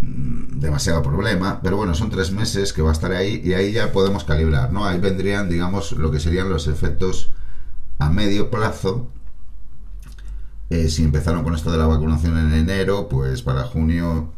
mm, 0.00 0.60
demasiado 0.60 1.02
problema, 1.02 1.60
pero 1.62 1.76
bueno, 1.76 1.94
son 1.94 2.10
tres 2.10 2.30
meses 2.32 2.72
que 2.72 2.82
va 2.82 2.90
a 2.90 2.92
estar 2.92 3.12
ahí 3.12 3.40
y 3.44 3.54
ahí 3.54 3.72
ya 3.72 3.92
podemos 3.92 4.24
calibrar, 4.24 4.72
¿no? 4.72 4.86
Ahí 4.86 4.98
vendrían, 5.00 5.48
digamos, 5.48 5.92
lo 5.92 6.10
que 6.10 6.20
serían 6.20 6.48
los 6.48 6.68
efectos 6.68 7.30
a 7.98 8.10
medio 8.10 8.50
plazo. 8.50 9.08
Eh, 10.70 10.88
si 10.88 11.04
empezaron 11.04 11.44
con 11.44 11.54
esto 11.54 11.70
de 11.70 11.78
la 11.78 11.86
vacunación 11.86 12.38
en 12.38 12.52
enero, 12.52 13.08
pues 13.08 13.42
para 13.42 13.64
junio 13.64 14.32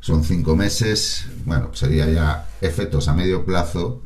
son 0.00 0.24
cinco 0.24 0.54
meses, 0.54 1.26
bueno, 1.44 1.70
sería 1.74 2.08
ya 2.08 2.48
efectos 2.60 3.08
a 3.08 3.14
medio 3.14 3.44
plazo 3.44 4.02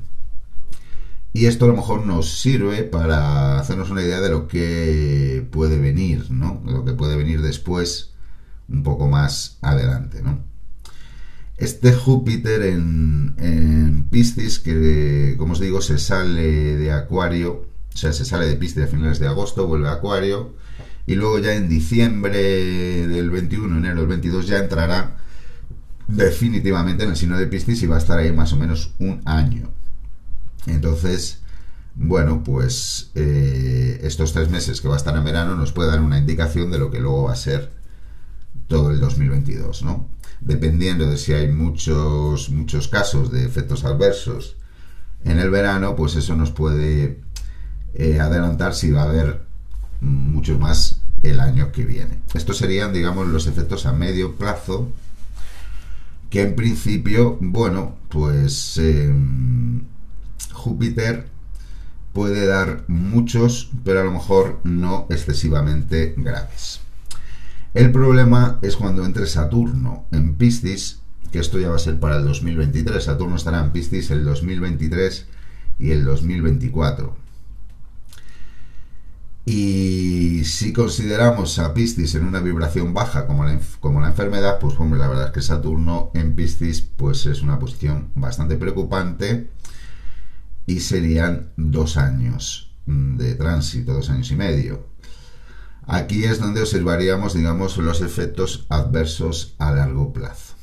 y 1.32 1.46
esto 1.46 1.64
a 1.64 1.68
lo 1.68 1.76
mejor 1.76 2.06
nos 2.06 2.40
sirve 2.40 2.82
para 2.82 3.58
hacernos 3.58 3.90
una 3.90 4.02
idea 4.02 4.20
de 4.20 4.28
lo 4.28 4.48
que 4.48 5.46
puede 5.50 5.78
venir, 5.78 6.30
¿no? 6.30 6.62
Lo 6.66 6.84
que 6.84 6.92
puede 6.92 7.16
venir 7.16 7.40
después, 7.40 8.12
un 8.68 8.82
poco 8.82 9.08
más 9.08 9.58
adelante, 9.62 10.22
¿no? 10.22 10.40
Este 11.56 11.92
Júpiter 11.92 12.62
en, 12.62 13.34
en 13.38 14.04
Piscis, 14.10 14.58
que 14.58 15.36
como 15.38 15.54
os 15.54 15.60
digo, 15.60 15.80
se 15.80 15.98
sale 15.98 16.76
de 16.76 16.92
Acuario, 16.92 17.66
o 17.94 17.96
sea, 17.96 18.12
se 18.12 18.24
sale 18.24 18.46
de 18.46 18.56
Piscis 18.56 18.84
a 18.84 18.86
finales 18.86 19.18
de 19.18 19.28
agosto, 19.28 19.66
vuelve 19.66 19.88
a 19.88 19.92
Acuario, 19.92 20.54
y 21.06 21.14
luego 21.14 21.38
ya 21.38 21.54
en 21.54 21.68
diciembre 21.68 23.06
del 23.06 23.30
21, 23.30 23.78
enero 23.78 24.00
del 24.00 24.06
22, 24.08 24.46
ya 24.46 24.58
entrará 24.58 25.16
definitivamente 26.08 27.04
en 27.04 27.10
el 27.10 27.16
signo 27.16 27.38
de 27.38 27.46
Piscis 27.46 27.82
y 27.82 27.86
va 27.86 27.96
a 27.96 27.98
estar 27.98 28.18
ahí 28.18 28.32
más 28.32 28.52
o 28.52 28.56
menos 28.56 28.92
un 28.98 29.22
año. 29.24 29.70
Entonces, 30.66 31.42
bueno, 31.94 32.42
pues 32.42 33.10
eh, 33.14 34.00
estos 34.02 34.32
tres 34.32 34.48
meses 34.48 34.80
que 34.80 34.88
va 34.88 34.94
a 34.94 34.96
estar 34.96 35.16
en 35.16 35.24
verano 35.24 35.56
nos 35.56 35.72
puede 35.72 35.90
dar 35.90 36.00
una 36.00 36.18
indicación 36.18 36.70
de 36.70 36.78
lo 36.78 36.90
que 36.90 37.00
luego 37.00 37.24
va 37.24 37.32
a 37.32 37.36
ser 37.36 37.70
todo 38.66 38.90
el 38.90 39.00
2022, 39.00 39.82
¿no? 39.82 40.08
Dependiendo 40.40 41.06
de 41.06 41.18
si 41.18 41.34
hay 41.34 41.52
muchos, 41.52 42.50
muchos 42.50 42.88
casos 42.88 43.30
de 43.30 43.44
efectos 43.44 43.84
adversos 43.84 44.56
en 45.24 45.38
el 45.38 45.50
verano, 45.50 45.94
pues 45.94 46.16
eso 46.16 46.34
nos 46.34 46.50
puede 46.50 47.20
eh, 47.94 48.20
adelantar 48.20 48.74
si 48.74 48.90
va 48.90 49.02
a 49.02 49.10
haber 49.10 49.42
mucho 50.00 50.58
más 50.58 51.02
el 51.22 51.38
año 51.38 51.70
que 51.70 51.84
viene. 51.84 52.18
Estos 52.34 52.56
serían, 52.56 52.92
digamos, 52.92 53.28
los 53.28 53.46
efectos 53.46 53.86
a 53.86 53.92
medio 53.92 54.36
plazo, 54.36 54.90
que 56.30 56.42
en 56.42 56.56
principio, 56.56 57.36
bueno, 57.40 57.96
pues... 58.08 58.78
Em, 58.78 59.91
Júpiter 60.52 61.26
puede 62.12 62.46
dar 62.46 62.84
muchos, 62.88 63.70
pero 63.84 64.00
a 64.00 64.04
lo 64.04 64.12
mejor 64.12 64.60
no 64.64 65.06
excesivamente 65.10 66.14
graves. 66.16 66.80
El 67.74 67.90
problema 67.90 68.58
es 68.62 68.76
cuando 68.76 69.04
entre 69.04 69.26
Saturno 69.26 70.04
en 70.12 70.34
Piscis, 70.34 71.00
que 71.30 71.38
esto 71.38 71.58
ya 71.58 71.70
va 71.70 71.76
a 71.76 71.78
ser 71.78 71.98
para 71.98 72.18
el 72.18 72.24
2023. 72.24 73.02
Saturno 73.02 73.36
estará 73.36 73.60
en 73.60 73.70
Piscis 73.70 74.10
el 74.10 74.24
2023 74.24 75.26
y 75.78 75.90
el 75.90 76.04
2024. 76.04 77.16
Y 79.44 80.44
si 80.44 80.72
consideramos 80.72 81.58
a 81.58 81.74
Piscis 81.74 82.14
en 82.14 82.26
una 82.26 82.40
vibración 82.40 82.94
baja 82.94 83.26
como 83.26 83.44
la, 83.44 84.08
enfermedad, 84.08 84.58
pues 84.60 84.78
hombre, 84.78 85.00
la 85.00 85.08
verdad 85.08 85.26
es 85.28 85.32
que 85.32 85.42
Saturno 85.42 86.10
en 86.14 86.36
Piscis 86.36 86.82
pues 86.82 87.26
es 87.26 87.42
una 87.42 87.58
posición 87.58 88.08
bastante 88.14 88.56
preocupante 88.56 89.48
y 90.66 90.80
serían 90.80 91.52
dos 91.56 91.96
años 91.96 92.72
de 92.86 93.34
tránsito, 93.34 93.94
dos 93.94 94.10
años 94.10 94.30
y 94.30 94.36
medio. 94.36 94.86
Aquí 95.86 96.24
es 96.24 96.38
donde 96.38 96.60
observaríamos, 96.60 97.34
digamos, 97.34 97.76
los 97.78 98.02
efectos 98.02 98.66
adversos 98.68 99.54
a 99.58 99.72
largo 99.72 100.12
plazo. 100.12 100.54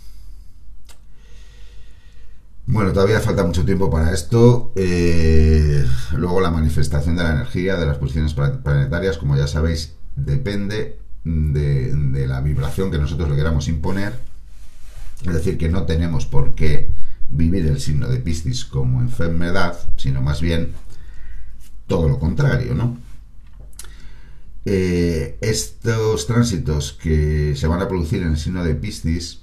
Bueno, 2.65 2.93
todavía 2.93 3.19
falta 3.19 3.43
mucho 3.43 3.65
tiempo 3.65 3.89
para 3.89 4.13
esto. 4.13 4.71
Eh, 4.75 5.85
luego 6.15 6.39
la 6.39 6.51
manifestación 6.51 7.15
de 7.15 7.23
la 7.23 7.31
energía 7.31 7.77
de 7.77 7.85
las 7.85 7.97
posiciones 7.97 8.33
planetarias, 8.35 9.17
como 9.17 9.35
ya 9.35 9.47
sabéis, 9.47 9.95
depende 10.15 10.99
de, 11.23 11.93
de 11.93 12.27
la 12.27 12.41
vibración 12.41 12.91
que 12.91 12.99
nosotros 12.99 13.29
le 13.29 13.35
queramos 13.35 13.67
imponer. 13.67 14.13
Es 15.25 15.33
decir, 15.33 15.57
que 15.57 15.67
no 15.67 15.83
tenemos 15.83 16.25
por 16.25 16.55
qué 16.55 16.89
vivir 17.29 17.67
el 17.67 17.79
signo 17.79 18.07
de 18.07 18.19
Piscis 18.19 18.65
como 18.65 19.01
enfermedad, 19.01 19.77
sino 19.97 20.21
más 20.21 20.41
bien 20.41 20.73
todo 21.87 22.07
lo 22.07 22.19
contrario, 22.19 22.75
¿no? 22.75 22.97
Eh, 24.65 25.37
estos 25.41 26.27
tránsitos 26.27 26.93
que 26.93 27.55
se 27.55 27.67
van 27.67 27.81
a 27.81 27.87
producir 27.87 28.21
en 28.21 28.31
el 28.31 28.37
signo 28.37 28.63
de 28.63 28.75
Piscis, 28.75 29.41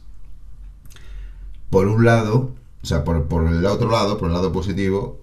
por 1.70 1.88
un 1.88 2.04
lado, 2.04 2.54
o 2.82 2.86
sea, 2.86 3.02
por, 3.02 3.16
el 3.48 3.66
otro 3.66 3.90
lado, 3.90 4.18
por 4.18 4.28
el 4.28 4.34
lado 4.34 4.52
positivo, 4.52 5.20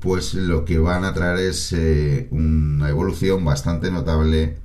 pues 0.00 0.34
lo 0.34 0.64
que 0.64 0.78
van 0.78 1.04
a 1.04 1.14
traer 1.14 1.38
es 1.38 1.72
eh, 1.72 2.28
una 2.30 2.88
evolución 2.88 3.44
bastante 3.44 3.90
notable 3.90 4.58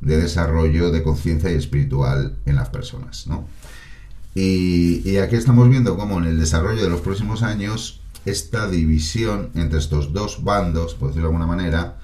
de 0.00 0.16
desarrollo 0.16 0.90
de 0.90 1.02
conciencia 1.02 1.50
y 1.50 1.54
espiritual 1.54 2.36
en 2.46 2.56
las 2.56 2.70
personas, 2.70 3.26
¿no? 3.26 3.46
Y, 4.38 5.16
aquí 5.16 5.34
estamos 5.34 5.70
viendo 5.70 5.96
cómo 5.96 6.18
en 6.18 6.26
el 6.26 6.38
desarrollo 6.38 6.82
de 6.82 6.90
los 6.90 7.00
próximos 7.00 7.42
años 7.42 8.02
esta 8.26 8.68
división 8.68 9.48
entre 9.54 9.78
estos 9.78 10.12
dos 10.12 10.44
bandos, 10.44 10.94
por 10.94 11.08
decirlo 11.08 11.28
de 11.28 11.34
alguna 11.34 11.46
manera, 11.46 11.96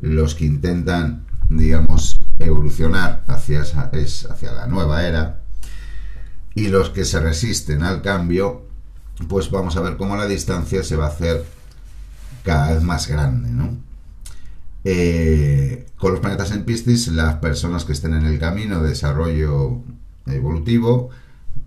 los 0.00 0.34
que 0.34 0.46
intentan, 0.46 1.26
digamos, 1.48 2.18
evolucionar 2.40 3.22
hacia, 3.28 3.62
es 3.92 4.26
hacia 4.28 4.50
la 4.50 4.66
nueva 4.66 5.06
era 5.06 5.42
y 6.56 6.66
los 6.68 6.90
que 6.90 7.04
se 7.04 7.20
resisten 7.20 7.84
al 7.84 8.02
cambio, 8.02 8.66
pues 9.28 9.52
vamos 9.52 9.76
a 9.76 9.80
ver 9.80 9.96
cómo 9.96 10.16
la 10.16 10.26
distancia 10.26 10.82
se 10.82 10.96
va 10.96 11.04
a 11.04 11.10
hacer 11.10 11.44
cada 12.44 12.72
vez 12.72 12.82
más 12.82 13.06
grande, 13.06 13.48
¿no? 13.50 13.76
Eh, 14.82 15.86
con 15.98 16.10
los 16.10 16.20
planetas 16.20 16.50
en 16.50 16.64
Piscis, 16.64 17.06
las 17.08 17.36
personas 17.36 17.84
que 17.84 17.92
estén 17.92 18.14
en 18.14 18.26
el 18.26 18.40
camino 18.40 18.82
de 18.82 18.88
desarrollo 18.88 19.84
evolutivo, 20.26 21.10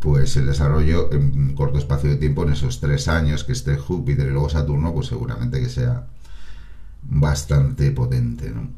pues 0.03 0.35
el 0.35 0.47
desarrollo 0.47 1.13
en 1.13 1.21
un 1.21 1.55
corto 1.55 1.77
espacio 1.77 2.09
de 2.09 2.17
tiempo, 2.17 2.43
en 2.43 2.51
esos 2.51 2.81
tres 2.81 3.07
años 3.07 3.45
que 3.45 3.53
esté 3.53 3.77
Júpiter 3.77 4.27
y 4.27 4.31
luego 4.31 4.49
Saturno, 4.49 4.93
pues 4.93 5.07
seguramente 5.07 5.61
que 5.61 5.69
sea 5.69 6.07
bastante 7.03 7.89
potente, 7.91 8.49
¿no? 8.49 8.69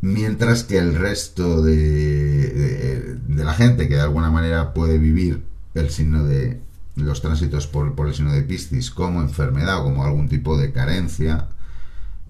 Mientras 0.00 0.64
que 0.64 0.78
el 0.78 0.96
resto 0.96 1.62
de, 1.62 3.18
de, 3.24 3.44
la 3.44 3.54
gente 3.54 3.86
que 3.86 3.94
de 3.94 4.00
alguna 4.00 4.32
manera 4.32 4.74
puede 4.74 4.98
vivir 4.98 5.44
el 5.74 5.90
signo 5.90 6.24
de 6.24 6.60
los 6.96 7.22
tránsitos 7.22 7.68
por, 7.68 7.94
el 8.08 8.12
signo 8.12 8.32
de 8.32 8.42
Piscis 8.42 8.90
como 8.90 9.22
enfermedad 9.22 9.78
o 9.78 9.84
como 9.84 10.04
algún 10.04 10.28
tipo 10.28 10.58
de 10.58 10.72
carencia, 10.72 11.50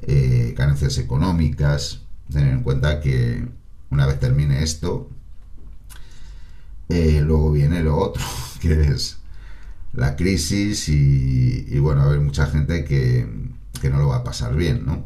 eh, 0.03 0.53
carencias 0.55 0.99
económicas, 0.99 2.03
tener 2.31 2.53
en 2.53 2.63
cuenta 2.63 3.01
que 3.01 3.49
una 3.89 4.07
vez 4.07 4.21
termine 4.21 4.63
esto, 4.63 5.09
eh, 6.93 7.23
luego 7.23 7.51
viene 7.53 7.83
lo 7.83 7.97
otro, 7.97 8.23
que 8.61 8.83
es 8.83 9.19
la 9.95 10.15
crisis 10.17 10.89
y, 10.89 11.67
y 11.69 11.79
bueno, 11.79 12.03
a 12.03 12.05
haber 12.05 12.21
mucha 12.21 12.47
gente 12.47 12.85
que, 12.85 13.27
que, 13.81 13.91
no 13.91 13.99
lo 13.99 14.09
va 14.09 14.17
a 14.17 14.25
pasar 14.25 14.55
bien, 14.55 14.85
¿no? 14.85 15.05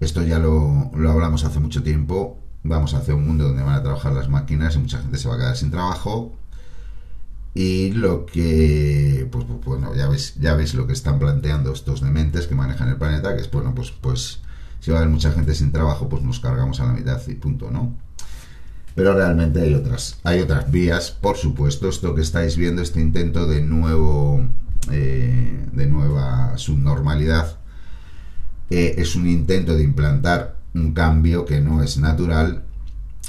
Esto 0.00 0.22
ya 0.22 0.38
lo, 0.38 0.90
lo 0.94 1.10
hablamos 1.10 1.44
hace 1.44 1.60
mucho 1.60 1.82
tiempo, 1.82 2.38
vamos 2.62 2.94
hacia 2.94 3.14
un 3.14 3.26
mundo 3.26 3.44
donde 3.44 3.62
van 3.62 3.74
a 3.74 3.82
trabajar 3.82 4.12
las 4.12 4.28
máquinas 4.30 4.76
y 4.76 4.78
mucha 4.78 4.98
gente 4.98 5.18
se 5.18 5.28
va 5.28 5.34
a 5.34 5.38
quedar 5.38 5.56
sin 5.56 5.70
trabajo. 5.70 6.34
Y 7.54 7.92
lo 7.92 8.26
que 8.26 9.28
pues, 9.30 9.44
pues 9.44 9.64
bueno 9.64 9.94
ya 9.94 10.08
ves 10.08 10.34
ya 10.40 10.54
ves 10.54 10.74
lo 10.74 10.88
que 10.88 10.92
están 10.92 11.20
planteando 11.20 11.72
estos 11.72 12.00
dementes 12.00 12.48
que 12.48 12.56
manejan 12.56 12.88
el 12.88 12.96
planeta 12.96 13.36
que 13.36 13.42
es 13.42 13.50
bueno 13.50 13.72
pues 13.76 13.92
pues 13.92 14.40
si 14.80 14.90
va 14.90 14.96
a 14.96 15.00
haber 15.02 15.12
mucha 15.12 15.30
gente 15.30 15.54
sin 15.54 15.70
trabajo 15.70 16.08
pues 16.08 16.24
nos 16.24 16.40
cargamos 16.40 16.80
a 16.80 16.86
la 16.86 16.92
mitad 16.92 17.20
y 17.28 17.34
punto 17.34 17.70
no 17.70 17.94
pero 18.94 19.14
realmente 19.14 19.60
hay 19.60 19.74
otras 19.74 20.18
hay 20.24 20.40
otras 20.40 20.70
vías 20.70 21.10
por 21.10 21.36
supuesto 21.36 21.88
esto 21.88 22.14
que 22.14 22.22
estáis 22.22 22.56
viendo 22.56 22.82
este 22.82 23.00
intento 23.00 23.46
de 23.46 23.62
nuevo 23.62 24.46
eh, 24.90 25.66
de 25.72 25.86
nueva 25.86 26.56
subnormalidad 26.58 27.58
eh, 28.70 28.94
es 28.98 29.16
un 29.16 29.28
intento 29.28 29.74
de 29.74 29.84
implantar 29.84 30.56
un 30.74 30.92
cambio 30.92 31.44
que 31.44 31.60
no 31.60 31.82
es 31.82 31.98
natural 31.98 32.64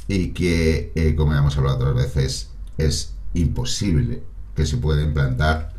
y 0.07 0.29
que 0.29 0.91
eh, 0.95 1.15
como 1.15 1.33
ya 1.33 1.39
hemos 1.39 1.57
hablado 1.57 1.77
otras 1.77 1.95
veces 1.95 2.51
es 2.77 3.13
imposible 3.33 4.23
que 4.55 4.65
se 4.65 4.77
pueda 4.77 5.03
implantar 5.03 5.73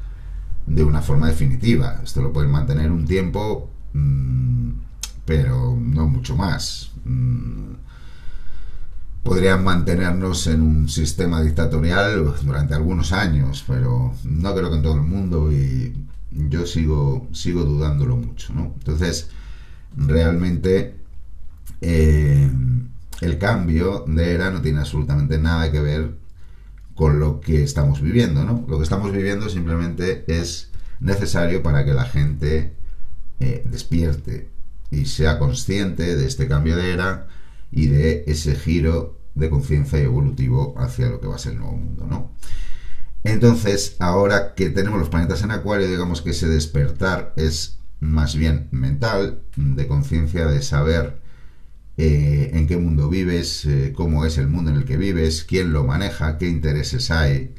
de 0.67 0.85
una 0.85 1.01
forma 1.01 1.29
definitiva. 1.29 2.01
Esto 2.03 2.23
lo 2.23 2.33
pueden 2.33 2.51
mantener 2.51 2.91
un 2.91 3.07
tiempo, 3.07 3.71
mmm, 3.93 4.71
pero 5.25 5.77
no 5.79 6.07
mucho 6.09 6.37
más. 6.37 6.93
Mm, 7.05 7.75
podrían 9.27 9.65
mantenernos 9.65 10.47
en 10.47 10.63
un 10.63 10.89
sistema 10.89 11.43
dictatorial 11.43 12.33
durante 12.43 12.75
algunos 12.75 13.13
años, 13.13 13.65
pero 13.67 14.15
no 14.23 14.55
creo 14.55 14.71
que 14.71 14.77
en 14.77 14.83
todo 14.83 14.95
el 14.95 15.03
mundo 15.03 15.53
y 15.53 15.93
yo 16.31 16.65
sigo, 16.65 17.27
sigo 17.33 17.65
dudándolo 17.65 18.17
mucho. 18.17 18.55
¿no? 18.55 18.73
Entonces, 18.79 19.29
realmente 19.97 20.95
eh, 21.81 22.49
el 23.21 23.39
cambio 23.39 24.05
de 24.07 24.33
era 24.33 24.51
no 24.51 24.63
tiene 24.63 24.79
absolutamente 24.79 25.39
nada 25.39 25.73
que 25.73 25.81
ver 25.81 26.15
con 26.95 27.19
lo 27.19 27.41
que 27.41 27.65
estamos 27.65 28.01
viviendo, 28.01 28.45
¿no? 28.45 28.65
Lo 28.69 28.79
que 28.79 28.85
estamos 28.85 29.13
viviendo 29.13 29.51
simplemente 29.51 30.25
es 30.29 30.71
necesario 31.01 31.63
para 31.63 31.85
que 31.85 31.93
la 31.93 32.05
gente 32.05 32.73
eh, 33.41 33.63
despierte 33.71 34.49
y 34.91 35.05
sea 35.07 35.39
consciente 35.39 36.17
de 36.17 36.27
este 36.27 36.49
cambio 36.49 36.77
de 36.77 36.93
era 36.93 37.27
y 37.77 37.89
de 37.89 38.25
ese 38.27 38.57
giro 38.57 39.21
de 39.35 39.51
conciencia 39.51 39.99
evolutivo 39.99 40.75
hacia 40.79 41.11
lo 41.11 41.21
que 41.21 41.27
va 41.27 41.37
a 41.37 41.39
ser 41.39 41.53
el 41.53 41.59
nuevo 41.59 41.77
mundo, 41.77 42.07
¿no? 42.09 42.33
Entonces, 43.23 43.97
ahora 43.99 44.55
que 44.55 44.71
tenemos 44.71 44.99
los 44.99 45.11
planetas 45.11 45.43
en 45.43 45.51
Acuario, 45.51 45.87
digamos 45.87 46.23
que 46.23 46.31
ese 46.31 46.49
despertar 46.49 47.35
es 47.37 47.79
más 48.01 48.35
bien 48.35 48.69
mental, 48.71 49.43
de 49.57 49.87
conciencia, 49.87 50.47
de 50.47 50.63
saber 50.63 51.21
eh, 51.99 52.51
en 52.55 52.67
qué 52.67 52.79
mundo 52.79 53.11
vives, 53.11 53.67
eh, 53.67 53.93
cómo 53.95 54.25
es 54.25 54.39
el 54.39 54.49
mundo 54.49 54.71
en 54.71 54.79
el 54.79 54.87
que 54.87 54.97
vives, 54.97 55.45
quién 55.45 55.75
lo 55.75 55.85
maneja, 55.85 56.39
qué 56.39 56.49
intereses 56.49 57.11
hay. 57.11 57.55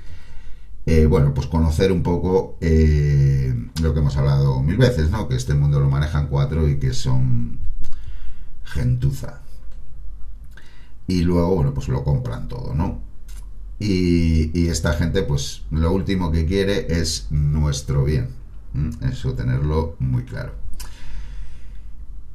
Eh, 0.88 1.06
bueno, 1.06 1.34
pues 1.36 1.46
conocer 1.46 1.92
un 1.92 2.02
poco 2.02 2.58
lo 2.60 3.94
que 3.94 4.00
hemos 4.00 4.18
hablado 4.18 4.64
mil 4.64 4.78
veces, 4.78 5.12
¿no? 5.12 5.28
Que 5.28 5.36
este 5.36 5.54
mundo 5.54 5.80
lo 5.80 5.92
manejan 5.92 6.28
cuatro 6.28 6.68
y 6.68 6.80
que 6.80 6.94
son 6.94 7.60
gentuza. 8.64 9.42
Y 11.08 11.24
luego, 11.24 11.56
bueno, 11.56 11.74
pues 11.74 11.88
lo 11.88 12.04
compran 12.04 12.48
todo, 12.48 12.74
¿no? 12.74 13.02
Y, 13.80 14.68
esta 14.68 14.94
gente, 14.94 15.24
pues 15.24 15.64
lo 15.72 15.92
último 15.92 16.32
que 16.32 16.46
quiere 16.46 17.00
es 17.00 17.28
nuestro 17.30 18.04
bien. 18.04 18.30
Eso 19.02 19.34
tenerlo 19.34 19.96
muy 20.00 20.24
claro. 20.24 20.54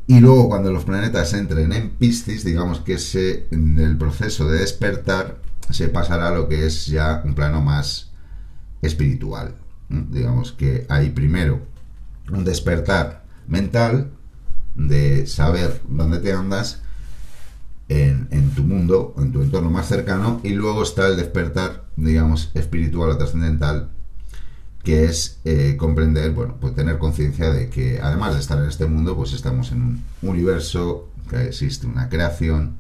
Y 0.07 0.21
luego 0.21 0.49
cuando 0.49 0.73
los 0.73 0.85
planetas 0.85 1.33
entren 1.35 1.73
en 1.73 1.91
Piscis, 1.91 2.45
digamos 2.45 2.81
que 2.81 2.95
ese, 2.95 3.47
en 3.51 3.79
el 3.79 3.97
proceso 3.97 4.49
de 4.49 4.61
despertar 4.61 5.39
se 5.71 5.89
pasará 5.89 6.29
a 6.29 6.33
lo 6.33 6.49
que 6.49 6.67
es 6.67 6.87
ya 6.87 7.23
un 7.25 7.35
plano 7.35 7.61
más 7.61 8.11
espiritual. 8.83 9.55
Digamos 9.89 10.53
que 10.53 10.87
hay 10.89 11.11
primero 11.11 11.61
un 12.31 12.45
despertar 12.45 13.25
mental 13.47 14.11
de 14.75 15.27
saber 15.27 15.83
dónde 15.87 16.19
te 16.19 16.33
andas 16.33 16.83
en, 17.88 18.51
tu 18.55 18.64
mundo, 18.64 19.14
en 19.18 19.33
tu 19.33 19.42
entorno 19.42 19.71
más 19.71 19.88
cercano, 19.88 20.40
y 20.42 20.51
luego 20.51 20.83
está 20.83 21.09
el 21.09 21.16
despertar, 21.16 21.85
digamos, 21.97 22.51
espiritual 22.55 23.11
o 23.11 23.18
trascendental 23.18 23.90
que 24.83 25.05
es 25.05 25.38
eh, 25.45 25.77
comprender, 25.79 26.33
bueno, 26.33 26.57
pues 26.61 26.75
tener 26.75 26.99
conciencia 26.99 27.53
de 27.53 27.68
que 27.71 28.01
además 28.01 28.35
de 28.35 28.40
estar 28.40 28.59
en 28.59 28.68
este 28.68 28.87
mundo, 28.87 29.14
pues 29.14 29.33
estamos 29.33 29.71
en 29.71 29.83
un 29.83 30.05
universo, 30.23 31.09
que 31.31 31.45
existe 31.45 31.87
una 31.87 32.09
creación, 32.09 32.79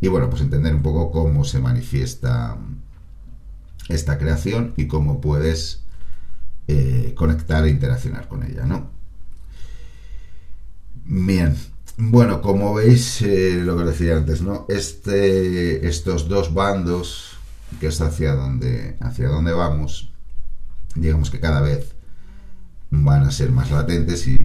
y 0.00 0.08
bueno, 0.08 0.30
pues 0.30 0.42
entender 0.42 0.74
un 0.74 0.82
poco 0.82 1.10
cómo 1.10 1.44
se 1.44 1.58
manifiesta 1.58 2.56
esta 3.88 4.18
creación 4.18 4.74
y 4.76 4.86
cómo 4.86 5.20
puedes 5.20 5.82
eh, 6.68 7.14
conectar 7.16 7.64
e 7.64 7.70
interaccionar 7.70 8.28
con 8.28 8.42
ella, 8.42 8.64
¿no? 8.64 8.90
Bien, 11.04 11.56
bueno, 11.98 12.42
como 12.42 12.74
veis, 12.74 13.22
eh, 13.22 13.60
lo 13.62 13.76
que 13.76 13.84
os 13.84 13.88
decía 13.88 14.16
antes, 14.16 14.42
¿no? 14.42 14.66
Este, 14.68 15.86
estos 15.88 16.28
dos 16.28 16.52
bandos, 16.52 17.38
que 17.80 17.86
es 17.86 18.00
hacia 18.00 18.34
donde, 18.34 18.96
hacia 19.00 19.28
vamos, 19.30 20.12
digamos 20.94 21.30
que 21.30 21.40
cada 21.40 21.60
vez 21.62 21.94
van 22.90 23.24
a 23.24 23.30
ser 23.30 23.50
más 23.50 23.70
latentes 23.70 24.26
y, 24.28 24.36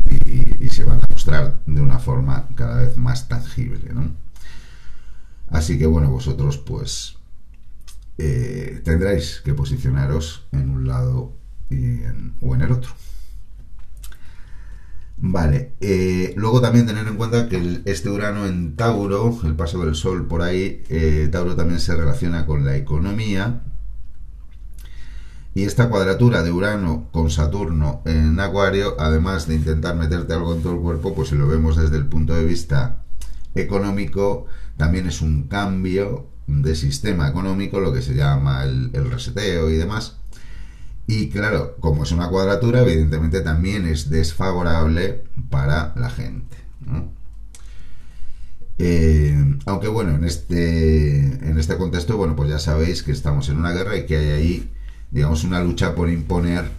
se 0.69 0.85
van 0.85 0.99
a 0.99 1.07
mostrar 1.09 1.59
de 1.65 1.81
una 1.81 1.99
forma 1.99 2.47
cada 2.55 2.77
vez 2.77 2.95
más 2.95 3.27
tangible. 3.27 3.93
¿no? 3.93 4.09
Así 5.49 5.77
que 5.77 5.85
bueno, 5.85 6.09
vosotros 6.09 6.57
pues 6.57 7.17
eh, 8.17 8.81
tendréis 8.85 9.41
que 9.43 9.53
posicionaros 9.53 10.47
en 10.53 10.69
un 10.69 10.87
lado 10.87 11.33
o 12.41 12.55
en 12.55 12.61
el 12.61 12.71
otro. 12.71 12.91
Vale, 15.23 15.73
eh, 15.81 16.33
luego 16.35 16.61
también 16.61 16.87
tener 16.87 17.07
en 17.07 17.15
cuenta 17.15 17.47
que 17.47 17.81
este 17.85 18.09
Urano 18.09 18.47
en 18.47 18.75
Tauro, 18.75 19.39
el 19.43 19.55
paso 19.55 19.85
del 19.85 19.93
Sol 19.93 20.27
por 20.27 20.41
ahí, 20.41 20.83
eh, 20.89 21.29
Tauro 21.31 21.55
también 21.55 21.79
se 21.79 21.95
relaciona 21.95 22.47
con 22.47 22.65
la 22.65 22.75
economía, 22.75 23.61
y 25.53 25.63
esta 25.63 25.89
cuadratura 25.89 26.43
de 26.43 26.51
Urano 26.51 27.09
con 27.11 27.29
Saturno 27.29 28.01
en 28.05 28.39
Acuario, 28.39 28.95
además 28.99 29.47
de 29.47 29.55
intentar 29.55 29.95
meterte 29.95 30.33
algo 30.33 30.55
en 30.55 30.63
todo 30.63 30.73
el 30.73 30.79
cuerpo, 30.79 31.13
pues 31.13 31.29
si 31.29 31.35
lo 31.35 31.47
vemos 31.47 31.75
desde 31.75 31.97
el 31.97 32.07
punto 32.07 32.33
de 32.33 32.45
vista 32.45 33.03
económico, 33.53 34.47
también 34.77 35.07
es 35.07 35.21
un 35.21 35.43
cambio 35.43 36.27
de 36.47 36.75
sistema 36.75 37.27
económico, 37.27 37.79
lo 37.79 37.93
que 37.93 38.01
se 38.01 38.15
llama 38.15 38.63
el, 38.63 38.91
reseteo 39.11 39.69
y 39.69 39.75
demás. 39.75 40.17
Y 41.11 41.27
claro, 41.27 41.75
como 41.81 42.03
es 42.03 42.13
una 42.13 42.29
cuadratura, 42.29 42.83
evidentemente 42.83 43.41
también 43.41 43.85
es 43.85 44.09
desfavorable 44.09 45.25
para 45.49 45.93
la 45.97 46.09
gente. 46.09 46.55
Eh, 48.77 49.57
aunque 49.65 49.89
bueno, 49.89 50.15
en 50.15 50.23
este, 50.23 51.17
en 51.17 51.59
este 51.59 51.75
contexto, 51.75 52.15
bueno, 52.15 52.37
pues 52.37 52.49
ya 52.49 52.59
sabéis 52.59 53.03
que 53.03 53.11
estamos 53.11 53.49
en 53.49 53.57
una 53.57 53.73
guerra 53.73 53.97
y 53.97 54.05
que 54.05 54.15
hay 54.15 54.29
ahí 54.29 54.71
digamos, 55.11 55.43
una 55.43 55.61
lucha 55.61 55.95
por 55.95 56.09
imponer 56.09 56.71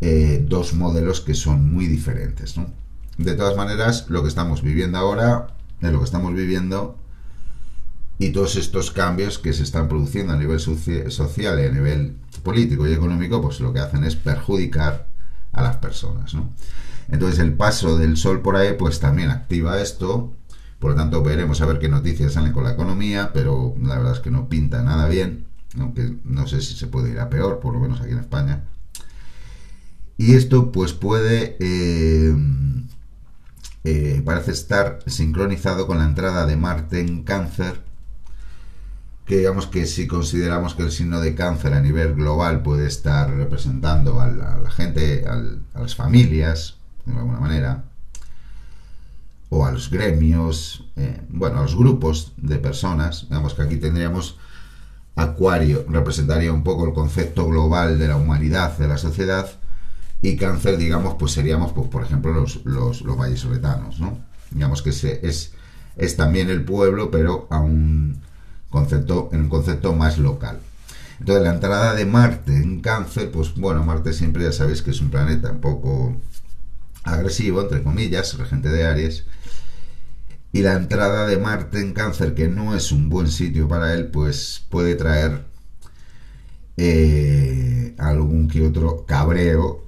eh, 0.00 0.42
dos 0.48 0.72
modelos 0.72 1.20
que 1.20 1.34
son 1.34 1.70
muy 1.70 1.86
diferentes. 1.88 2.54
De 3.18 3.34
todas 3.34 3.54
maneras, 3.54 4.06
lo 4.08 4.22
que 4.22 4.28
estamos 4.28 4.62
viviendo 4.62 4.96
ahora, 4.96 5.48
es 5.82 5.92
lo 5.92 5.98
que 5.98 6.06
estamos 6.06 6.32
viviendo, 6.32 6.96
y 8.18 8.30
todos 8.30 8.56
estos 8.56 8.90
cambios 8.90 9.38
que 9.38 9.52
se 9.52 9.62
están 9.62 9.88
produciendo 9.88 10.32
a 10.32 10.36
nivel 10.36 10.60
social 10.60 11.60
y 11.60 11.64
a 11.64 11.70
nivel 11.70 12.16
político 12.42 12.86
y 12.86 12.92
económico, 12.92 13.40
pues 13.40 13.60
lo 13.60 13.72
que 13.72 13.80
hacen 13.80 14.04
es 14.04 14.16
perjudicar 14.16 15.06
a 15.52 15.62
las 15.62 15.76
personas. 15.76 16.34
¿no? 16.34 16.50
Entonces 17.08 17.38
el 17.38 17.54
paso 17.54 17.96
del 17.96 18.16
sol 18.16 18.42
por 18.42 18.56
ahí, 18.56 18.74
pues 18.78 19.00
también 19.00 19.30
activa 19.30 19.80
esto. 19.80 20.32
Por 20.78 20.92
lo 20.92 20.96
tanto, 20.96 21.22
veremos 21.22 21.60
a 21.60 21.66
ver 21.66 21.78
qué 21.78 21.88
noticias 21.88 22.32
salen 22.34 22.52
con 22.52 22.64
la 22.64 22.72
economía, 22.72 23.30
pero 23.32 23.74
la 23.82 23.96
verdad 23.96 24.12
es 24.14 24.20
que 24.20 24.30
no 24.30 24.48
pinta 24.48 24.82
nada 24.82 25.08
bien 25.08 25.48
aunque 25.78 26.16
no 26.24 26.46
sé 26.46 26.60
si 26.60 26.74
se 26.74 26.86
puede 26.86 27.10
ir 27.10 27.20
a 27.20 27.28
peor, 27.28 27.60
por 27.60 27.74
lo 27.74 27.80
menos 27.80 28.00
aquí 28.00 28.12
en 28.12 28.18
España. 28.18 28.64
Y 30.16 30.34
esto 30.34 30.72
pues 30.72 30.92
puede, 30.92 31.56
eh, 31.60 32.34
eh, 33.84 34.22
parece 34.24 34.52
estar 34.52 35.00
sincronizado 35.06 35.86
con 35.86 35.98
la 35.98 36.04
entrada 36.04 36.46
de 36.46 36.56
Marte 36.56 37.00
en 37.00 37.22
cáncer, 37.22 37.82
que 39.28 39.36
digamos 39.36 39.66
que 39.66 39.84
si 39.84 40.06
consideramos 40.06 40.74
que 40.74 40.84
el 40.84 40.90
signo 40.90 41.20
de 41.20 41.34
cáncer 41.34 41.74
a 41.74 41.80
nivel 41.80 42.14
global 42.14 42.62
puede 42.62 42.86
estar 42.86 43.30
representando 43.30 44.22
a 44.22 44.26
la, 44.26 44.70
gente, 44.70 45.26
a 45.28 45.78
las 45.78 45.94
familias, 45.94 46.78
de 47.04 47.12
alguna 47.12 47.38
manera, 47.38 47.84
o 49.50 49.66
a 49.66 49.70
los 49.70 49.90
gremios, 49.90 50.86
eh, 50.96 51.20
bueno, 51.28 51.58
a 51.58 51.62
los 51.62 51.76
grupos 51.76 52.32
de 52.38 52.56
personas, 52.56 53.26
digamos 53.28 53.52
que 53.52 53.62
aquí 53.62 53.76
tendríamos 53.76 54.38
Acuario, 55.14 55.84
representaría 55.88 56.50
un 56.50 56.62
poco 56.62 56.86
el 56.86 56.94
concepto 56.94 57.46
global 57.46 57.98
de 57.98 58.08
la 58.08 58.16
humanidad, 58.16 58.78
de 58.78 58.88
la 58.88 58.96
sociedad, 58.96 59.50
y 60.22 60.36
cáncer, 60.36 60.78
digamos, 60.78 61.16
pues 61.18 61.32
seríamos, 61.32 61.72
pues, 61.72 61.88
por 61.88 62.02
ejemplo, 62.02 62.32
los, 62.32 62.64
los, 62.64 63.02
los 63.02 63.18
vallesoletanos, 63.18 64.00
¿no? 64.00 64.18
Digamos 64.50 64.80
que 64.80 64.92
se, 64.92 65.26
es, 65.26 65.52
es 65.96 66.16
también 66.16 66.48
el 66.48 66.64
pueblo, 66.64 67.10
pero 67.10 67.46
a 67.50 67.58
un 67.60 68.22
concepto, 68.70 69.28
en 69.32 69.42
un 69.42 69.48
concepto 69.48 69.94
más 69.94 70.18
local. 70.18 70.60
Entonces, 71.20 71.44
la 71.44 71.54
entrada 71.54 71.94
de 71.94 72.06
Marte 72.06 72.54
en 72.56 72.80
cáncer, 72.80 73.30
pues 73.30 73.54
bueno, 73.56 73.84
Marte 73.84 74.12
siempre 74.12 74.44
ya 74.44 74.52
sabéis 74.52 74.82
que 74.82 74.90
es 74.90 75.00
un 75.00 75.10
planeta 75.10 75.50
un 75.50 75.60
poco 75.60 76.16
agresivo, 77.02 77.62
entre 77.62 77.82
comillas, 77.82 78.36
regente 78.38 78.68
de 78.68 78.86
Aries, 78.86 79.24
y 80.52 80.62
la 80.62 80.74
entrada 80.74 81.26
de 81.26 81.38
Marte 81.38 81.80
en 81.80 81.92
cáncer, 81.92 82.34
que 82.34 82.48
no 82.48 82.74
es 82.74 82.92
un 82.92 83.08
buen 83.08 83.28
sitio 83.28 83.68
para 83.68 83.94
él, 83.94 84.08
pues 84.08 84.64
puede 84.70 84.94
traer 84.94 85.44
eh, 86.76 87.94
algún 87.98 88.48
que 88.48 88.66
otro 88.66 89.04
cabreo 89.04 89.84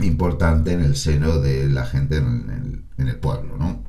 importante 0.00 0.72
en 0.72 0.80
el 0.80 0.96
seno 0.96 1.40
de 1.40 1.68
la 1.68 1.86
gente 1.86 2.16
en 2.16 2.84
el, 2.98 3.16
pueblo, 3.16 3.56
¿no? 3.56 3.82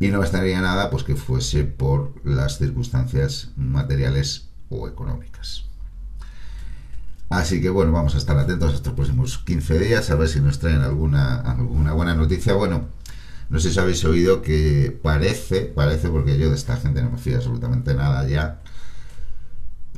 Y 0.00 0.08
no 0.08 0.22
estaría 0.22 0.60
nada 0.60 0.90
pues 0.90 1.02
que 1.02 1.16
fuese 1.16 1.64
por 1.64 2.14
las 2.24 2.58
circunstancias 2.58 3.50
materiales 3.56 4.48
o 4.68 4.88
económicas. 4.88 5.64
Así 7.30 7.60
que 7.60 7.68
bueno, 7.68 7.92
vamos 7.92 8.14
a 8.14 8.18
estar 8.18 8.38
atentos 8.38 8.74
estos 8.74 8.94
próximos 8.94 9.38
15 9.38 9.78
días 9.78 10.10
a 10.10 10.14
ver 10.14 10.28
si 10.28 10.40
nos 10.40 10.58
traen 10.58 10.80
alguna, 10.80 11.40
alguna 11.40 11.92
buena 11.92 12.14
noticia. 12.14 12.54
Bueno, 12.54 12.86
no 13.50 13.60
sé 13.60 13.72
si 13.72 13.78
habéis 13.78 14.04
oído 14.04 14.40
que 14.40 14.98
parece, 15.02 15.62
parece 15.62 16.08
porque 16.08 16.38
yo 16.38 16.48
de 16.48 16.56
esta 16.56 16.76
gente 16.76 17.02
no 17.02 17.10
me 17.10 17.18
fío 17.18 17.36
absolutamente 17.36 17.94
nada 17.94 18.26
ya, 18.26 18.62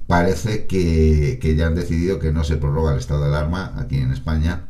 parece 0.06 0.66
que, 0.66 1.38
que 1.40 1.54
ya 1.54 1.68
han 1.68 1.74
decidido 1.76 2.18
que 2.18 2.32
no 2.32 2.42
se 2.42 2.56
prorroga 2.56 2.92
el 2.92 2.98
estado 2.98 3.22
de 3.22 3.28
alarma 3.28 3.74
aquí 3.76 3.98
en 3.98 4.12
España 4.12 4.66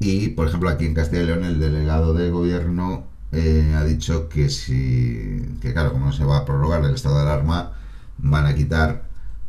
y, 0.00 0.30
por 0.30 0.48
ejemplo, 0.48 0.68
aquí 0.68 0.84
en 0.84 0.94
Castilla 0.94 1.22
y 1.22 1.26
León, 1.26 1.44
el 1.44 1.60
delegado 1.60 2.12
de 2.12 2.28
gobierno 2.30 3.06
eh, 3.32 3.74
ha 3.76 3.84
dicho 3.84 4.28
que 4.28 4.50
si, 4.50 5.56
que 5.60 5.72
claro, 5.72 5.92
como 5.92 6.06
no 6.06 6.12
se 6.12 6.24
va 6.24 6.38
a 6.38 6.44
prorrogar 6.44 6.84
el 6.84 6.94
estado 6.94 7.16
de 7.16 7.22
alarma, 7.22 7.72
van 8.18 8.46
a 8.46 8.54
quitar 8.54 9.04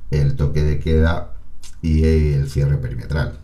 el 0.09 0.35
toque 0.35 0.63
de 0.63 0.79
queda 0.79 1.33
y 1.81 2.03
el 2.03 2.49
cierre 2.49 2.77
perimetral. 2.77 3.37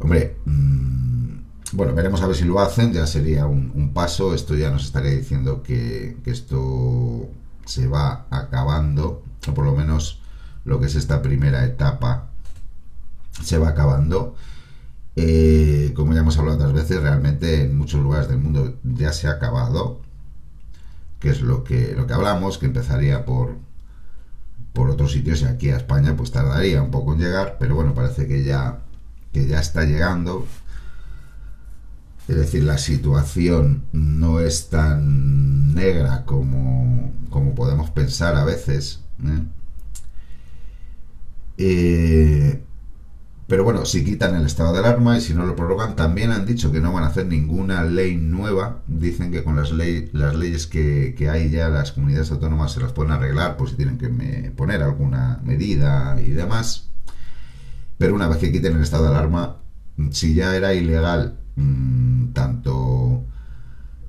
Hombre, 0.00 0.36
mm, 0.44 1.28
bueno, 1.72 1.94
veremos 1.94 2.22
a 2.22 2.26
ver 2.26 2.36
si 2.36 2.44
lo 2.44 2.60
hacen, 2.60 2.92
ya 2.92 3.06
sería 3.06 3.46
un, 3.46 3.92
paso, 3.94 4.34
esto 4.34 4.56
ya 4.56 4.70
nos 4.70 4.84
estaría 4.84 5.12
diciendo 5.12 5.62
que, 5.62 6.16
que, 6.24 6.30
esto 6.30 7.28
se 7.66 7.86
va 7.86 8.26
acabando, 8.30 9.22
o 9.46 9.54
por 9.54 9.64
lo 9.64 9.74
menos 9.74 10.20
lo 10.64 10.80
que 10.80 10.86
es 10.86 10.94
esta 10.96 11.22
primera 11.22 11.64
etapa 11.64 12.30
se 13.42 13.58
va 13.58 13.68
acabando 13.68 14.34
eh, 15.20 15.92
como 15.94 16.14
ya 16.14 16.20
hemos 16.20 16.38
hablado 16.38 16.58
otras 16.58 16.72
veces, 16.72 17.02
realmente 17.02 17.62
en 17.62 17.76
muchos 17.76 18.00
lugares 18.00 18.28
del 18.28 18.38
mundo 18.38 18.76
ya 18.84 19.12
se 19.12 19.26
ha 19.26 19.32
acabado, 19.32 20.00
que 21.18 21.30
es 21.30 21.40
lo 21.40 21.64
que, 21.64 21.92
lo 21.96 22.06
que 22.06 22.12
hablamos, 22.12 22.58
que 22.58 22.66
empezaría 22.66 23.24
por, 23.24 23.56
por 24.72 24.90
otros 24.90 25.10
sitios 25.10 25.42
y 25.42 25.46
aquí 25.46 25.70
a 25.70 25.76
España 25.76 26.16
pues 26.16 26.30
tardaría 26.30 26.80
un 26.80 26.92
poco 26.92 27.14
en 27.14 27.20
llegar, 27.20 27.56
pero 27.58 27.74
bueno, 27.74 27.94
parece 27.94 28.28
que 28.28 28.44
ya, 28.44 28.78
que 29.32 29.48
ya 29.48 29.58
está 29.58 29.84
llegando. 29.84 30.46
Es 32.28 32.36
decir, 32.36 32.62
la 32.62 32.78
situación 32.78 33.86
no 33.92 34.38
es 34.38 34.68
tan 34.68 35.74
negra 35.74 36.24
como, 36.26 37.12
como 37.30 37.56
podemos 37.56 37.90
pensar 37.90 38.36
a 38.36 38.44
veces. 38.44 39.00
¿eh? 39.24 39.42
Eh, 41.56 42.62
pero 43.48 43.64
bueno, 43.64 43.86
si 43.86 44.04
quitan 44.04 44.36
el 44.36 44.44
estado 44.44 44.74
de 44.74 44.80
alarma 44.80 45.16
y 45.16 45.22
si 45.22 45.32
no 45.32 45.46
lo 45.46 45.56
prorrogan, 45.56 45.96
también 45.96 46.32
han 46.32 46.44
dicho 46.44 46.70
que 46.70 46.82
no 46.82 46.92
van 46.92 47.04
a 47.04 47.06
hacer 47.06 47.24
ninguna 47.24 47.82
ley 47.82 48.14
nueva. 48.14 48.82
Dicen 48.86 49.32
que 49.32 49.42
con 49.42 49.56
las, 49.56 49.72
ley, 49.72 50.10
las 50.12 50.34
leyes 50.34 50.66
que, 50.66 51.14
hay 51.32 51.48
ya 51.48 51.70
las 51.70 51.92
comunidades 51.92 52.30
autónomas 52.30 52.72
se 52.72 52.80
las 52.80 52.92
pueden 52.92 53.12
arreglar 53.12 53.56
por 53.56 53.70
si 53.70 53.76
tienen 53.76 53.96
que 53.96 54.52
poner 54.54 54.82
alguna 54.82 55.40
medida 55.42 56.20
y 56.20 56.32
demás. 56.32 56.90
Pero 57.96 58.14
una 58.14 58.28
vez 58.28 58.36
que 58.36 58.52
quiten 58.52 58.76
el 58.76 58.82
estado 58.82 59.04
de 59.04 59.10
alarma, 59.12 59.56
si 60.10 60.34
ya 60.34 60.54
era 60.54 60.74
ilegal 60.74 61.38
mm, 61.56 62.32
tanto 62.34 63.24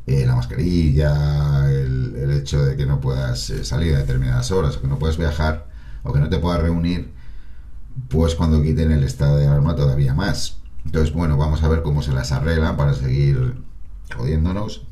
eh, 0.05 0.25
la 0.25 0.35
mascarilla, 0.35 1.71
el, 1.71 2.13
el, 2.17 2.31
hecho 2.31 2.65
de 2.65 2.75
que 2.75 2.85
no 2.85 2.99
puedas 2.99 3.49
eh, 3.51 3.63
salir 3.63 3.95
a 3.95 3.99
determinadas 3.99 4.51
horas 4.51 4.75
o 4.75 4.81
que 4.81 4.87
no 4.89 4.99
puedes 4.99 5.17
viajar 5.17 5.67
o 6.03 6.11
que 6.11 6.19
no 6.19 6.27
te 6.27 6.39
puedas 6.39 6.61
reunir, 6.61 7.13
pues 8.07 8.35
cuando 8.35 8.61
quiten 8.61 8.91
el 8.91 9.03
estado 9.03 9.37
de 9.37 9.47
alarma 9.47 9.75
todavía 9.75 10.13
más. 10.13 10.59
Entonces, 10.85 11.13
bueno, 11.13 11.37
vamos 11.37 11.63
a 11.63 11.67
ver 11.67 11.81
cómo 11.81 12.01
se 12.01 12.13
las 12.13 12.31
arreglan 12.31 12.77
para 12.77 12.93
seguir 12.93 13.61
jodiéndonos. 14.15 14.87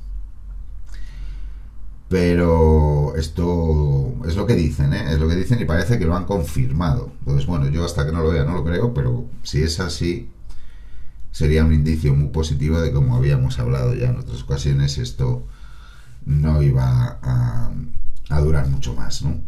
Pero 2.09 3.13
esto 3.17 4.13
es 4.25 4.35
lo 4.35 4.45
que 4.45 4.55
dicen, 4.55 4.93
¿eh? 4.93 5.11
Es 5.11 5.19
lo 5.19 5.27
que 5.27 5.35
dicen 5.35 5.59
y 5.59 5.65
parece 5.65 5.99
que 5.99 6.05
lo 6.05 6.15
han 6.15 6.25
confirmado. 6.25 7.11
Entonces, 7.19 7.45
bueno, 7.45 7.67
yo 7.69 7.83
hasta 7.83 8.05
que 8.05 8.11
no 8.13 8.21
lo 8.21 8.29
vea 8.31 8.45
no 8.45 8.53
lo 8.53 8.63
creo, 8.63 8.93
pero 8.93 9.25
si 9.43 9.61
es 9.61 9.79
así, 9.81 10.29
sería 11.31 11.65
un 11.65 11.73
indicio 11.73 12.15
muy 12.15 12.29
positivo 12.29 12.79
de 12.79 12.93
como 12.93 13.15
habíamos 13.17 13.59
hablado 13.59 13.93
ya 13.93 14.09
en 14.09 14.17
otras 14.17 14.43
ocasiones, 14.43 14.97
esto 14.97 15.45
no 16.25 16.61
iba 16.61 17.19
a, 17.21 17.71
a 18.29 18.41
durar 18.41 18.67
mucho 18.67 18.93
más, 18.93 19.21
¿no? 19.23 19.41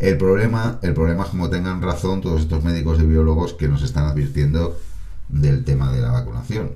El 0.00 0.16
problema, 0.16 0.78
el 0.82 0.94
problema 0.94 1.24
es 1.24 1.28
como 1.28 1.50
tengan 1.50 1.82
razón 1.82 2.22
todos 2.22 2.40
estos 2.40 2.64
médicos 2.64 2.98
y 2.98 3.04
biólogos 3.04 3.52
que 3.52 3.68
nos 3.68 3.82
están 3.82 4.06
advirtiendo 4.06 4.80
del 5.28 5.62
tema 5.62 5.92
de 5.92 6.00
la 6.00 6.10
vacunación. 6.10 6.72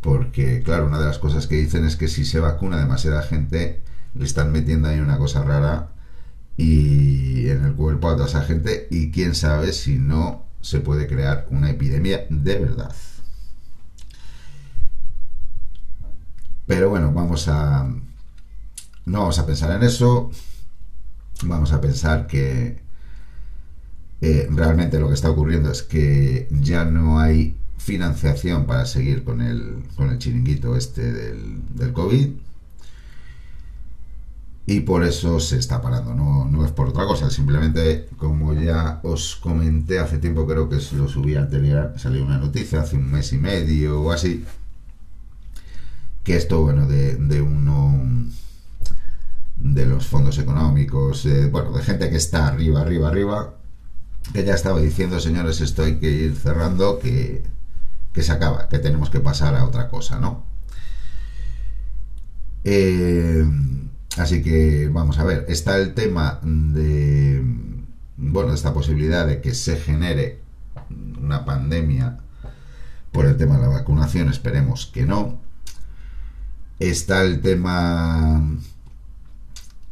Porque, 0.00 0.64
claro, 0.64 0.88
una 0.88 0.98
de 0.98 1.06
las 1.06 1.20
cosas 1.20 1.46
que 1.46 1.54
dicen 1.54 1.84
es 1.84 1.94
que 1.94 2.08
si 2.08 2.24
se 2.24 2.40
vacuna 2.40 2.76
demasiada 2.76 3.22
gente, 3.22 3.82
le 4.14 4.24
están 4.24 4.50
metiendo 4.50 4.88
ahí 4.88 4.98
una 4.98 5.16
cosa 5.16 5.44
rara 5.44 5.90
y 6.56 7.48
en 7.48 7.64
el 7.64 7.74
cuerpo 7.74 8.08
a 8.08 8.16
toda 8.16 8.26
esa 8.26 8.42
gente 8.42 8.88
y 8.90 9.12
quién 9.12 9.36
sabe 9.36 9.72
si 9.72 10.00
no 10.00 10.44
se 10.60 10.80
puede 10.80 11.06
crear 11.06 11.46
una 11.50 11.70
epidemia 11.70 12.26
de 12.28 12.58
verdad. 12.58 12.92
Pero 16.66 16.90
bueno, 16.90 17.12
vamos 17.12 17.46
a 17.46 17.84
no 19.04 19.18
vamos 19.20 19.38
a 19.38 19.46
pensar 19.46 19.70
en 19.70 19.84
eso 19.84 20.32
vamos 21.44 21.72
a 21.72 21.80
pensar 21.80 22.26
que 22.26 22.80
eh, 24.20 24.48
realmente 24.50 25.00
lo 25.00 25.08
que 25.08 25.14
está 25.14 25.30
ocurriendo 25.30 25.70
es 25.70 25.82
que 25.82 26.48
ya 26.50 26.84
no 26.84 27.18
hay 27.18 27.56
financiación 27.78 28.66
para 28.66 28.86
seguir 28.86 29.24
con 29.24 29.40
el, 29.40 29.82
con 29.96 30.10
el 30.10 30.18
chiringuito 30.18 30.76
este 30.76 31.12
del, 31.12 31.60
del 31.74 31.92
COVID. 31.92 32.28
Y 34.64 34.80
por 34.80 35.02
eso 35.02 35.40
se 35.40 35.58
está 35.58 35.82
parando, 35.82 36.14
no, 36.14 36.44
no, 36.44 36.64
es 36.64 36.70
por 36.70 36.88
otra 36.88 37.04
cosa, 37.04 37.30
simplemente 37.30 38.08
como 38.16 38.54
ya 38.54 39.00
os 39.02 39.34
comenté 39.34 39.98
hace 39.98 40.18
tiempo, 40.18 40.46
creo 40.46 40.68
que 40.68 40.76
lo 40.96 41.08
subí 41.08 41.34
anterior, 41.34 41.94
salió 41.96 42.24
una 42.24 42.38
noticia 42.38 42.82
hace 42.82 42.94
un 42.94 43.10
mes 43.10 43.32
y 43.32 43.38
medio 43.38 44.00
o 44.00 44.12
así, 44.12 44.44
que 46.22 46.36
esto, 46.36 46.62
bueno, 46.62 46.86
de, 46.86 47.16
de 47.16 47.42
uno 47.42 48.00
de 49.62 49.86
los 49.86 50.06
fondos 50.06 50.38
económicos, 50.38 51.26
bueno, 51.50 51.72
de 51.72 51.82
gente 51.82 52.10
que 52.10 52.16
está 52.16 52.48
arriba, 52.48 52.80
arriba, 52.80 53.08
arriba, 53.08 53.54
que 54.32 54.44
ya 54.44 54.54
estaba 54.54 54.80
diciendo, 54.80 55.20
señores, 55.20 55.60
esto 55.60 55.84
hay 55.84 55.98
que 55.98 56.10
ir 56.10 56.36
cerrando, 56.36 56.98
que, 56.98 57.44
que 58.12 58.22
se 58.22 58.32
acaba, 58.32 58.68
que 58.68 58.78
tenemos 58.78 59.10
que 59.10 59.20
pasar 59.20 59.54
a 59.54 59.64
otra 59.64 59.88
cosa, 59.88 60.18
¿no? 60.18 60.44
Eh, 62.64 63.44
así 64.16 64.42
que 64.42 64.88
vamos 64.88 65.18
a 65.18 65.24
ver, 65.24 65.46
está 65.48 65.76
el 65.78 65.94
tema 65.94 66.40
de, 66.42 67.42
bueno, 68.16 68.54
esta 68.54 68.74
posibilidad 68.74 69.26
de 69.26 69.40
que 69.40 69.54
se 69.54 69.76
genere 69.76 70.40
una 71.20 71.44
pandemia 71.44 72.18
por 73.12 73.26
el 73.26 73.36
tema 73.36 73.56
de 73.56 73.62
la 73.62 73.68
vacunación, 73.68 74.28
esperemos 74.28 74.86
que 74.86 75.04
no. 75.06 75.40
Está 76.78 77.22
el 77.22 77.40
tema 77.40 78.42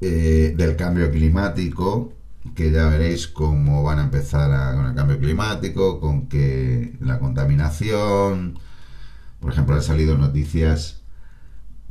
eh, 0.01 0.55
del 0.57 0.77
cambio 0.77 1.11
climático, 1.11 2.13
que 2.55 2.71
ya 2.71 2.87
veréis 2.89 3.29
cómo 3.29 3.83
van 3.83 3.99
a 3.99 4.05
empezar 4.05 4.75
con 4.75 4.87
el 4.87 4.95
cambio 4.95 5.19
climático, 5.19 6.01
con 6.01 6.29
que 6.29 6.97
la 7.01 7.19
contaminación, 7.19 8.59
por 9.41 9.53
ejemplo, 9.53 9.75
han 9.75 9.83
salido 9.83 10.17
noticias 10.17 11.03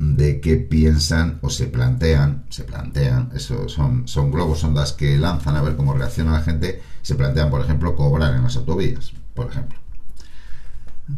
de 0.00 0.40
que 0.40 0.56
piensan 0.56 1.38
o 1.42 1.50
se 1.50 1.66
plantean, 1.66 2.46
se 2.48 2.64
plantean, 2.64 3.30
eso 3.34 3.68
son, 3.68 4.08
son 4.08 4.32
globos, 4.32 4.60
sondas 4.60 4.94
que 4.94 5.18
lanzan 5.18 5.56
a 5.56 5.62
ver 5.62 5.76
cómo 5.76 5.92
reacciona 5.94 6.32
la 6.32 6.42
gente, 6.42 6.80
se 7.02 7.14
plantean, 7.14 7.50
por 7.50 7.60
ejemplo, 7.60 7.94
cobrar 7.94 8.34
en 8.34 8.42
las 8.42 8.56
autovías, 8.56 9.12
por 9.34 9.50
ejemplo. 9.50 9.78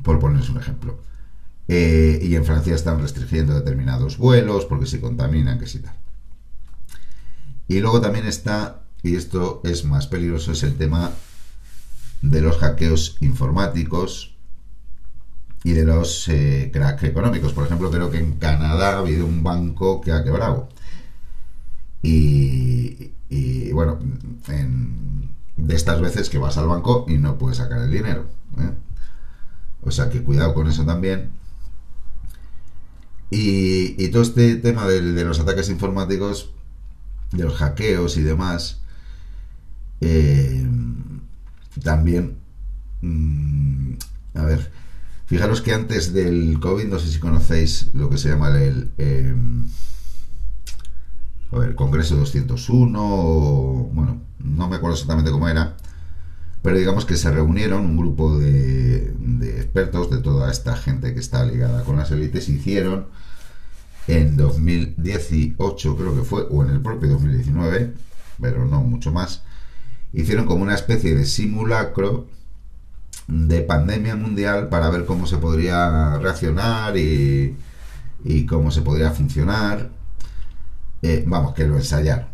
Por 0.03 0.19
ponerles 0.19 0.51
un 0.51 0.59
ejemplo. 0.59 0.99
Eh, 1.69 2.19
y 2.23 2.35
en 2.35 2.45
Francia 2.45 2.75
están 2.75 3.01
restringiendo 3.01 3.55
determinados 3.55 4.19
vuelos 4.19 4.67
porque 4.67 4.87
se 4.87 5.01
contaminan, 5.01 5.59
que 5.61 5.67
sí 5.67 5.79
tal. 5.79 5.95
Y 7.73 7.81
luego 7.81 8.03
también 8.03 8.27
está, 8.27 8.83
y 9.03 9.17
esto 9.17 9.63
es 9.65 9.87
más 9.87 10.07
peligroso, 10.07 10.53
es 10.53 10.63
el 10.63 10.77
tema 10.77 11.11
de 12.21 12.43
los 12.43 12.59
hackeos 12.59 13.17
informáticos 13.21 14.37
y 15.65 15.73
de 15.73 15.87
los 15.87 16.29
eh, 16.29 16.71
cracks 16.71 17.05
económicos. 17.05 17.55
Por 17.55 17.65
ejemplo, 17.65 17.91
creo 17.91 18.11
que 18.11 18.19
en 18.19 18.33
Canadá 18.33 18.97
ha 18.97 18.99
habido 18.99 19.25
un 19.25 19.43
banco 19.43 20.03
que 20.03 20.13
ha 20.13 20.23
quebrado. 20.23 20.69
Y, 22.03 23.13
bueno, 23.73 23.99
de 25.57 25.75
estas 25.75 26.03
veces 26.03 26.29
que 26.29 26.37
vas 26.37 26.59
al 26.59 26.69
banco 26.69 27.07
y 27.09 27.17
no 27.17 27.39
puedes 27.39 27.57
sacar 27.57 27.79
el 27.79 27.91
dinero. 27.91 28.27
¿eh? 28.59 28.71
O 29.81 29.91
sea 29.91 30.11
que 30.11 30.23
cuidado 30.23 30.53
con 30.53 30.69
eso 30.69 30.85
también. 30.85 31.31
Y, 33.31 34.09
todo 34.09 34.21
este 34.21 34.57
tema 34.57 34.87
de, 34.87 35.25
los 35.25 35.41
ataques 35.41 35.71
informáticos, 35.71 36.51
de 37.33 37.45
los 37.45 37.55
hackeos 37.55 38.17
y 38.17 38.23
demás, 38.23 38.81
eh, 40.01 40.67
también, 41.83 42.39
mm, 43.01 43.95
a 44.35 44.45
ver, 44.45 44.71
fijaros 45.27 45.63
que 45.63 45.73
antes 45.73 46.13
del 46.13 46.59
COVID, 46.61 46.87
no 46.87 46.99
sé 46.99 47.11
si 47.11 47.19
conocéis 47.19 47.89
lo 47.95 48.11
que 48.11 48.19
se 48.19 48.29
llama 48.29 48.49
el, 48.59 48.93
eh, 48.99 49.35
el 51.53 51.75
Congreso 51.75 52.17
201, 52.17 53.01
o, 53.03 53.91
bueno, 53.93 54.23
no 54.39 54.69
me 54.69 54.77
acuerdo 54.77 54.95
exactamente 54.95 55.31
cómo 55.31 55.49
era, 55.49 55.77
pero 56.63 56.79
digamos 56.79 57.05
que 57.05 57.17
se 57.17 57.31
reunieron 57.31 57.85
un 57.85 57.97
grupo 57.97 58.39
de, 58.39 59.15
expertos 59.59 60.11
de 60.11 60.19
toda 60.19 60.51
esta 60.51 60.77
gente 60.77 61.13
que 61.13 61.21
está 61.21 61.45
ligada 61.45 61.85
con 61.85 61.97
las 61.97 62.11
élites, 62.11 62.49
hicieron 62.49 63.07
en 64.09 64.37
2018, 64.37 65.97
creo 65.97 66.15
que 66.15 66.23
fue, 66.23 66.47
o 66.51 66.65
en 66.65 66.71
el 66.71 66.81
propio 66.81 67.11
2019, 67.11 67.95
pero 68.41 68.65
no 68.65 68.81
mucho 68.81 69.13
más, 69.13 69.43
hicieron 70.13 70.47
como 70.47 70.63
una 70.63 70.75
especie 70.75 71.15
de 71.15 71.25
simulacro 71.25 72.27
de 73.29 73.63
pandemia 73.63 74.17
mundial 74.17 74.69
para 74.69 74.91
ver 74.91 75.05
cómo 75.05 75.27
se 75.27 75.39
podría 75.39 76.19
reaccionar 76.19 76.97
y, 76.97 77.57
cómo 78.49 78.71
se 78.71 78.83
podría 78.83 79.11
funcionar. 79.11 79.91
Eh, 81.03 81.25
vamos, 81.27 81.55
que 81.55 81.67
lo 81.67 81.77
ensayaron 81.77 82.27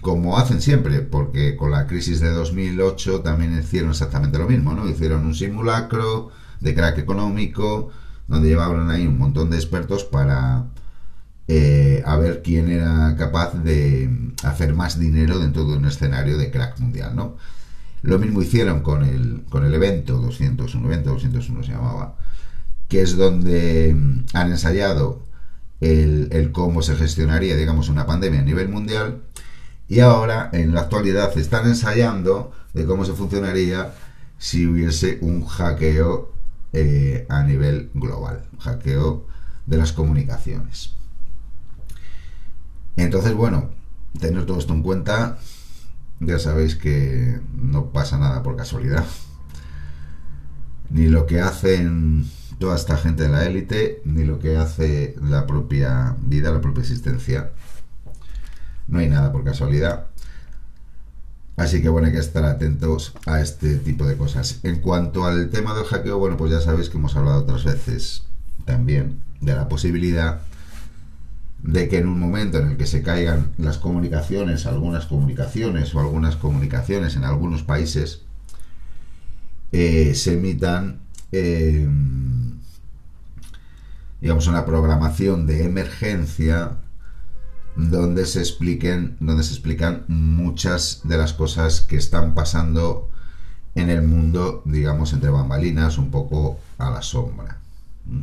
como 0.00 0.38
hacen 0.38 0.60
siempre, 0.60 1.00
porque 1.00 1.56
con 1.56 1.70
la 1.70 1.86
crisis 1.86 2.20
de 2.20 2.30
2008 2.30 3.20
también 3.20 3.58
hicieron 3.58 3.90
exactamente 3.90 4.38
lo 4.38 4.46
mismo, 4.46 4.74
¿no? 4.74 4.88
Hicieron 4.88 5.24
un 5.24 5.34
simulacro 5.34 6.30
de 6.60 6.74
crack 6.74 6.98
económico, 6.98 7.90
donde 8.28 8.48
llevaban 8.48 8.90
ahí 8.90 9.06
un 9.06 9.18
montón 9.18 9.50
de 9.50 9.56
expertos 9.56 10.04
para 10.04 10.66
eh, 11.48 12.02
a 12.06 12.16
ver 12.16 12.42
quién 12.42 12.70
era 12.70 13.14
capaz 13.16 13.54
de 13.54 14.10
hacer 14.42 14.74
más 14.74 14.98
dinero 14.98 15.38
dentro 15.38 15.64
de 15.64 15.76
un 15.76 15.86
escenario 15.86 16.38
de 16.38 16.50
crack 16.50 16.78
mundial, 16.80 17.14
¿no? 17.14 17.36
Lo 18.02 18.18
mismo 18.18 18.42
hicieron 18.42 18.82
con 18.82 19.04
el, 19.04 19.44
con 19.48 19.64
el 19.64 19.74
evento 19.74 20.18
201, 20.18 20.86
evento 20.86 21.10
201 21.12 21.62
se 21.64 21.72
llamaba, 21.72 22.16
que 22.88 23.02
es 23.02 23.16
donde 23.16 23.90
han 24.32 24.50
ensayado 24.50 25.24
el, 25.80 26.28
el 26.32 26.52
cómo 26.52 26.82
se 26.82 26.96
gestionaría, 26.96 27.56
digamos, 27.56 27.88
una 27.88 28.06
pandemia 28.06 28.40
a 28.40 28.44
nivel 28.44 28.68
mundial 28.68 29.22
y 29.88 30.00
ahora, 30.00 30.50
en 30.52 30.74
la 30.74 30.82
actualidad, 30.82 31.36
están 31.38 31.66
ensayando 31.66 32.52
de 32.74 32.84
cómo 32.86 33.04
se 33.04 33.12
funcionaría 33.12 33.94
si 34.38 34.66
hubiese 34.66 35.18
un 35.20 35.46
hackeo 35.46 36.32
eh, 36.72 37.26
a 37.28 37.42
nivel 37.42 37.90
global, 37.94 38.48
hackeo 38.58 39.26
de 39.66 39.76
las 39.76 39.92
comunicaciones. 39.92 40.94
Entonces, 42.96 43.34
bueno, 43.34 43.70
tener 44.18 44.46
todo 44.46 44.58
esto 44.58 44.72
en 44.72 44.82
cuenta, 44.82 45.38
ya 46.20 46.38
sabéis 46.38 46.76
que 46.76 47.40
no 47.54 47.90
pasa 47.90 48.18
nada 48.18 48.42
por 48.42 48.56
casualidad. 48.56 49.04
Ni 50.90 51.08
lo 51.08 51.26
que 51.26 51.40
hacen 51.40 52.30
toda 52.58 52.76
esta 52.76 52.96
gente 52.96 53.24
de 53.24 53.28
la 53.28 53.44
élite, 53.44 54.00
ni 54.04 54.24
lo 54.24 54.38
que 54.38 54.56
hace 54.56 55.14
la 55.20 55.46
propia 55.46 56.16
vida, 56.22 56.52
la 56.52 56.60
propia 56.60 56.82
existencia 56.82 57.52
no 58.88 58.98
hay 58.98 59.08
nada 59.08 59.32
por 59.32 59.44
casualidad. 59.44 60.06
Así 61.56 61.80
que 61.80 61.88
bueno, 61.88 62.08
hay 62.08 62.12
que 62.12 62.18
estar 62.18 62.44
atentos 62.44 63.14
a 63.24 63.40
este 63.40 63.76
tipo 63.76 64.06
de 64.06 64.16
cosas. 64.16 64.60
En 64.62 64.80
cuanto 64.80 65.24
al 65.24 65.48
tema 65.48 65.74
del 65.74 65.84
hackeo, 65.84 66.18
bueno, 66.18 66.36
pues 66.36 66.52
ya 66.52 66.60
sabéis 66.60 66.90
que 66.90 66.98
hemos 66.98 67.16
hablado 67.16 67.42
otras 67.42 67.64
veces 67.64 68.24
también 68.66 69.22
de 69.40 69.54
la 69.54 69.68
posibilidad 69.68 70.40
de 71.62 71.88
que 71.88 71.98
en 71.98 72.08
un 72.08 72.20
momento 72.20 72.58
en 72.58 72.72
el 72.72 72.76
que 72.76 72.86
se 72.86 73.02
caigan 73.02 73.52
las 73.56 73.78
comunicaciones, 73.78 74.66
algunas 74.66 75.06
comunicaciones 75.06 75.94
o 75.94 76.00
algunas 76.00 76.36
comunicaciones 76.36 77.16
en 77.16 77.24
algunos 77.24 77.62
países, 77.62 78.22
eh, 79.72 80.14
se 80.14 80.34
emitan, 80.34 81.00
eh, 81.32 81.88
digamos, 84.20 84.46
una 84.46 84.64
programación 84.64 85.46
de 85.46 85.64
emergencia 85.64 86.76
donde 87.76 88.26
se 88.26 88.40
expliquen, 88.40 89.16
donde 89.20 89.42
se 89.42 89.52
explican 89.52 90.04
muchas 90.08 91.02
de 91.04 91.18
las 91.18 91.32
cosas 91.34 91.82
que 91.82 91.96
están 91.96 92.34
pasando 92.34 93.10
en 93.74 93.90
el 93.90 94.02
mundo, 94.02 94.62
digamos, 94.64 95.12
entre 95.12 95.30
bambalinas, 95.30 95.98
un 95.98 96.10
poco 96.10 96.58
a 96.78 96.90
la 96.90 97.02
sombra. 97.02 97.60
¿Mm? 98.06 98.22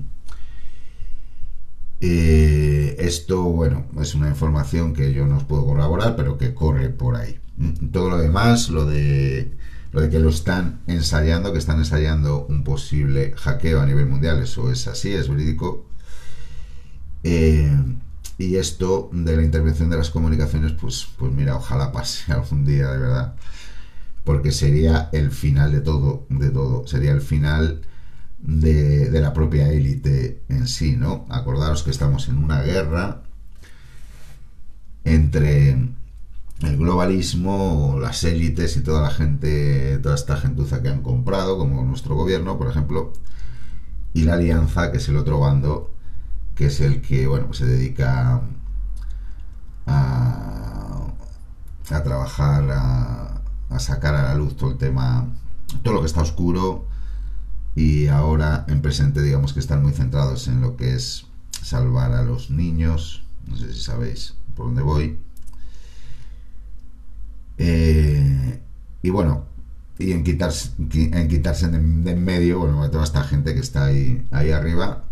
Eh, 2.01 2.95
esto, 2.99 3.43
bueno, 3.43 3.85
es 4.01 4.15
una 4.15 4.27
información 4.27 4.93
que 4.93 5.13
yo 5.13 5.25
no 5.25 5.37
os 5.37 5.43
puedo 5.43 5.65
corroborar, 5.65 6.15
pero 6.15 6.37
que 6.37 6.53
corre 6.53 6.89
por 6.89 7.15
ahí. 7.15 7.39
¿Mm? 7.57 7.87
Todo 7.91 8.09
lo 8.09 8.17
demás, 8.17 8.69
lo 8.69 8.85
de 8.85 9.53
lo 9.93 10.01
de 10.01 10.09
que 10.09 10.19
lo 10.19 10.29
están 10.29 10.81
ensayando, 10.87 11.53
que 11.53 11.59
están 11.59 11.77
ensayando 11.77 12.47
un 12.47 12.63
posible 12.63 13.35
hackeo 13.37 13.79
a 13.79 13.85
nivel 13.85 14.07
mundial, 14.07 14.41
eso 14.41 14.71
es 14.71 14.87
así, 14.87 15.13
es 15.13 15.29
verídico. 15.29 15.85
Eh, 17.23 17.77
y 18.37 18.55
esto 18.57 19.09
de 19.13 19.37
la 19.37 19.43
intervención 19.43 19.89
de 19.89 19.97
las 19.97 20.09
comunicaciones, 20.09 20.73
pues, 20.73 21.07
pues 21.17 21.31
mira, 21.31 21.55
ojalá 21.55 21.91
pase 21.91 22.31
algún 22.33 22.65
día, 22.65 22.91
de 22.91 22.97
verdad. 22.97 23.35
Porque 24.23 24.51
sería 24.51 25.09
el 25.11 25.31
final 25.31 25.71
de 25.71 25.81
todo, 25.81 26.25
de 26.29 26.49
todo. 26.49 26.87
Sería 26.87 27.11
el 27.11 27.21
final 27.21 27.81
de, 28.39 29.09
de 29.09 29.21
la 29.21 29.33
propia 29.33 29.69
élite 29.69 30.43
en 30.49 30.67
sí, 30.67 30.95
¿no? 30.95 31.25
Acordaros 31.29 31.83
que 31.83 31.91
estamos 31.91 32.29
en 32.29 32.37
una 32.37 32.61
guerra 32.61 33.23
entre 35.03 35.71
el 35.71 36.77
globalismo, 36.77 37.97
las 37.99 38.23
élites 38.23 38.77
y 38.77 38.81
toda 38.81 39.01
la 39.01 39.09
gente, 39.09 39.99
toda 39.99 40.15
esta 40.15 40.37
gentuza 40.37 40.81
que 40.81 40.89
han 40.89 41.01
comprado, 41.01 41.57
como 41.57 41.83
nuestro 41.83 42.15
gobierno, 42.15 42.57
por 42.57 42.69
ejemplo, 42.69 43.13
y 44.13 44.23
la 44.23 44.35
alianza, 44.35 44.91
que 44.91 44.97
es 44.97 45.09
el 45.09 45.17
otro 45.17 45.39
bando, 45.39 45.93
que 46.55 46.67
es 46.67 46.79
el 46.81 47.01
que 47.01 47.27
bueno 47.27 47.47
pues 47.47 47.59
se 47.59 47.65
dedica 47.65 48.41
a, 49.85 51.07
a 51.89 52.03
trabajar 52.03 52.69
a, 52.71 53.41
a, 53.69 53.79
sacar 53.79 54.15
a 54.15 54.23
la 54.23 54.35
luz 54.35 54.55
todo 54.55 54.71
el 54.71 54.77
tema 54.77 55.27
todo 55.83 55.95
lo 55.95 56.01
que 56.01 56.07
está 56.07 56.21
oscuro 56.21 56.87
y 57.75 58.07
ahora 58.07 58.65
en 58.67 58.81
presente 58.81 59.21
digamos 59.21 59.53
que 59.53 59.59
están 59.59 59.81
muy 59.81 59.93
centrados 59.93 60.47
en 60.47 60.61
lo 60.61 60.77
que 60.77 60.93
es 60.93 61.25
salvar 61.63 62.13
a 62.13 62.23
los 62.23 62.51
niños. 62.51 63.23
No 63.47 63.57
sé 63.57 63.73
si 63.73 63.81
sabéis 63.81 64.35
por 64.55 64.67
dónde 64.67 64.81
voy. 64.81 65.17
Eh, 67.57 68.61
y 69.01 69.09
bueno 69.09 69.45
y 69.99 70.11
en 70.11 70.23
quitarse 70.23 70.71
en 70.79 71.27
quitarse 71.27 71.67
de, 71.67 71.77
en 71.77 72.25
medio 72.25 72.59
bueno 72.59 72.89
toda 72.89 73.03
esta 73.03 73.23
gente 73.23 73.53
que 73.53 73.59
está 73.59 73.85
ahí 73.85 74.25
ahí 74.31 74.49
arriba 74.49 75.03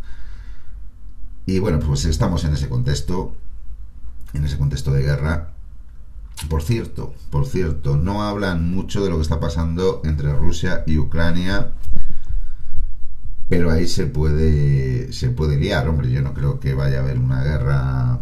y 1.52 1.60
bueno, 1.60 1.80
pues 1.80 2.06
estamos 2.06 2.46
en 2.46 2.54
ese 2.54 2.70
contexto, 2.70 3.36
en 4.34 4.46
ese 4.46 4.58
contexto 4.58 4.94
de 4.94 5.04
guerra. 5.04 5.50
Por 6.50 6.64
cierto, 6.64 7.14
por 7.30 7.46
cierto, 7.46 7.98
no 7.98 8.24
hablan 8.24 8.72
mucho 8.72 9.04
de 9.04 9.10
lo 9.10 9.18
que 9.18 9.24
está 9.24 9.40
pasando 9.40 10.02
entre 10.06 10.34
Rusia 10.34 10.84
y 10.88 10.98
Ucrania, 10.98 11.72
pero 13.50 13.70
ahí 13.70 13.86
se 13.88 14.08
puede 14.08 15.12
se 15.12 15.30
puede 15.30 15.58
liar, 15.58 15.90
hombre, 15.90 16.10
yo 16.10 16.22
no 16.22 16.34
creo 16.34 16.60
que 16.62 16.74
vaya 16.74 17.00
a 17.00 17.02
haber 17.02 17.20
una 17.20 17.44
guerra 17.44 18.20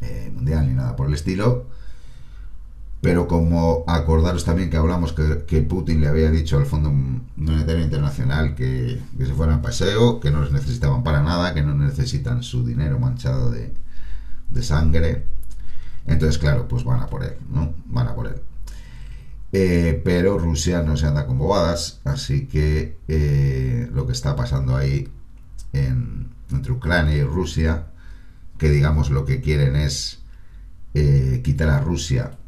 eh, 0.00 0.32
mundial 0.34 0.66
ni 0.66 0.74
nada 0.74 0.96
por 0.96 1.08
el 1.08 1.14
estilo. 1.14 1.66
Pero 3.04 3.28
como 3.28 3.84
acordaros 3.86 4.46
también 4.46 4.70
que 4.70 4.78
hablamos 4.78 5.12
que, 5.12 5.60
Putin 5.60 6.00
le 6.00 6.08
había 6.08 6.30
dicho 6.30 6.56
al 6.56 6.64
Fondo 6.64 6.90
Monetario 7.36 7.84
Internacional 7.84 8.54
que, 8.54 8.98
se 9.18 9.34
fueran 9.34 9.60
paseo, 9.60 10.20
que 10.20 10.30
no 10.30 10.40
les 10.40 10.52
necesitaban 10.52 11.02
para 11.02 11.22
nada, 11.22 11.52
que 11.52 11.60
no 11.60 11.74
necesitan 11.74 12.42
su 12.42 12.64
dinero 12.64 12.98
manchado 12.98 13.50
de, 13.50 13.74
sangre. 14.62 15.26
Entonces, 16.06 16.38
claro, 16.38 16.66
pues 16.66 16.84
van 16.84 17.00
a 17.00 17.06
por 17.08 17.24
él, 17.24 17.34
¿no? 17.50 17.74
Van 17.84 18.08
a 18.08 18.14
por 18.14 18.26
él. 18.26 18.40
Eh, 19.52 20.00
pero 20.02 20.38
Rusia 20.38 20.82
no 20.82 20.96
se 20.96 21.06
anda 21.06 21.26
con 21.26 21.36
bobadas, 21.36 22.00
así 22.04 22.46
que 22.46 23.00
eh, 23.08 23.86
lo 23.92 24.06
que 24.06 24.12
está 24.12 24.34
pasando 24.34 24.76
ahí 24.76 25.10
entre 25.74 26.72
Ucrania 26.72 27.16
y 27.16 27.22
Rusia, 27.22 27.88
que 28.56 28.70
digamos 28.70 29.10
lo 29.10 29.26
que 29.26 29.42
quieren 29.42 29.76
es 29.76 30.22
eh, 30.94 31.42
quitar 31.44 31.68
a 31.68 31.80
Rusia 31.80 32.38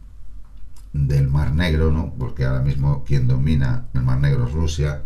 del 0.96 1.28
Mar 1.28 1.54
Negro, 1.54 1.92
¿no? 1.92 2.14
Porque 2.18 2.44
ahora 2.44 2.62
mismo 2.62 3.04
quien 3.04 3.28
domina 3.28 3.86
el 3.94 4.02
Mar 4.02 4.18
Negro 4.18 4.46
es 4.46 4.52
Rusia, 4.52 5.02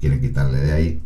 quieren 0.00 0.20
quitarle 0.20 0.58
de 0.58 0.72
ahí. 0.72 1.02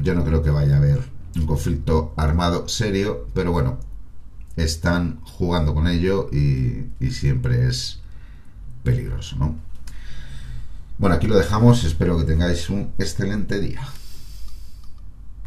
yo 0.00 0.14
no 0.14 0.24
creo 0.24 0.42
que 0.42 0.50
vaya 0.50 0.74
a 0.74 0.78
haber 0.78 1.00
un 1.36 1.46
conflicto 1.46 2.14
armado 2.16 2.68
serio, 2.68 3.28
pero 3.34 3.52
bueno, 3.52 3.78
están 4.56 5.20
jugando 5.22 5.74
con 5.74 5.86
ello 5.86 6.30
y, 6.32 6.86
siempre 7.10 7.66
es 7.68 8.00
peligroso, 8.82 9.36
¿no? 9.36 9.56
Bueno, 10.98 11.16
aquí 11.16 11.26
lo 11.26 11.36
dejamos, 11.36 11.84
espero 11.84 12.16
que 12.18 12.24
tengáis 12.24 12.70
un 12.70 12.92
excelente 12.98 13.60
día. 13.60 13.82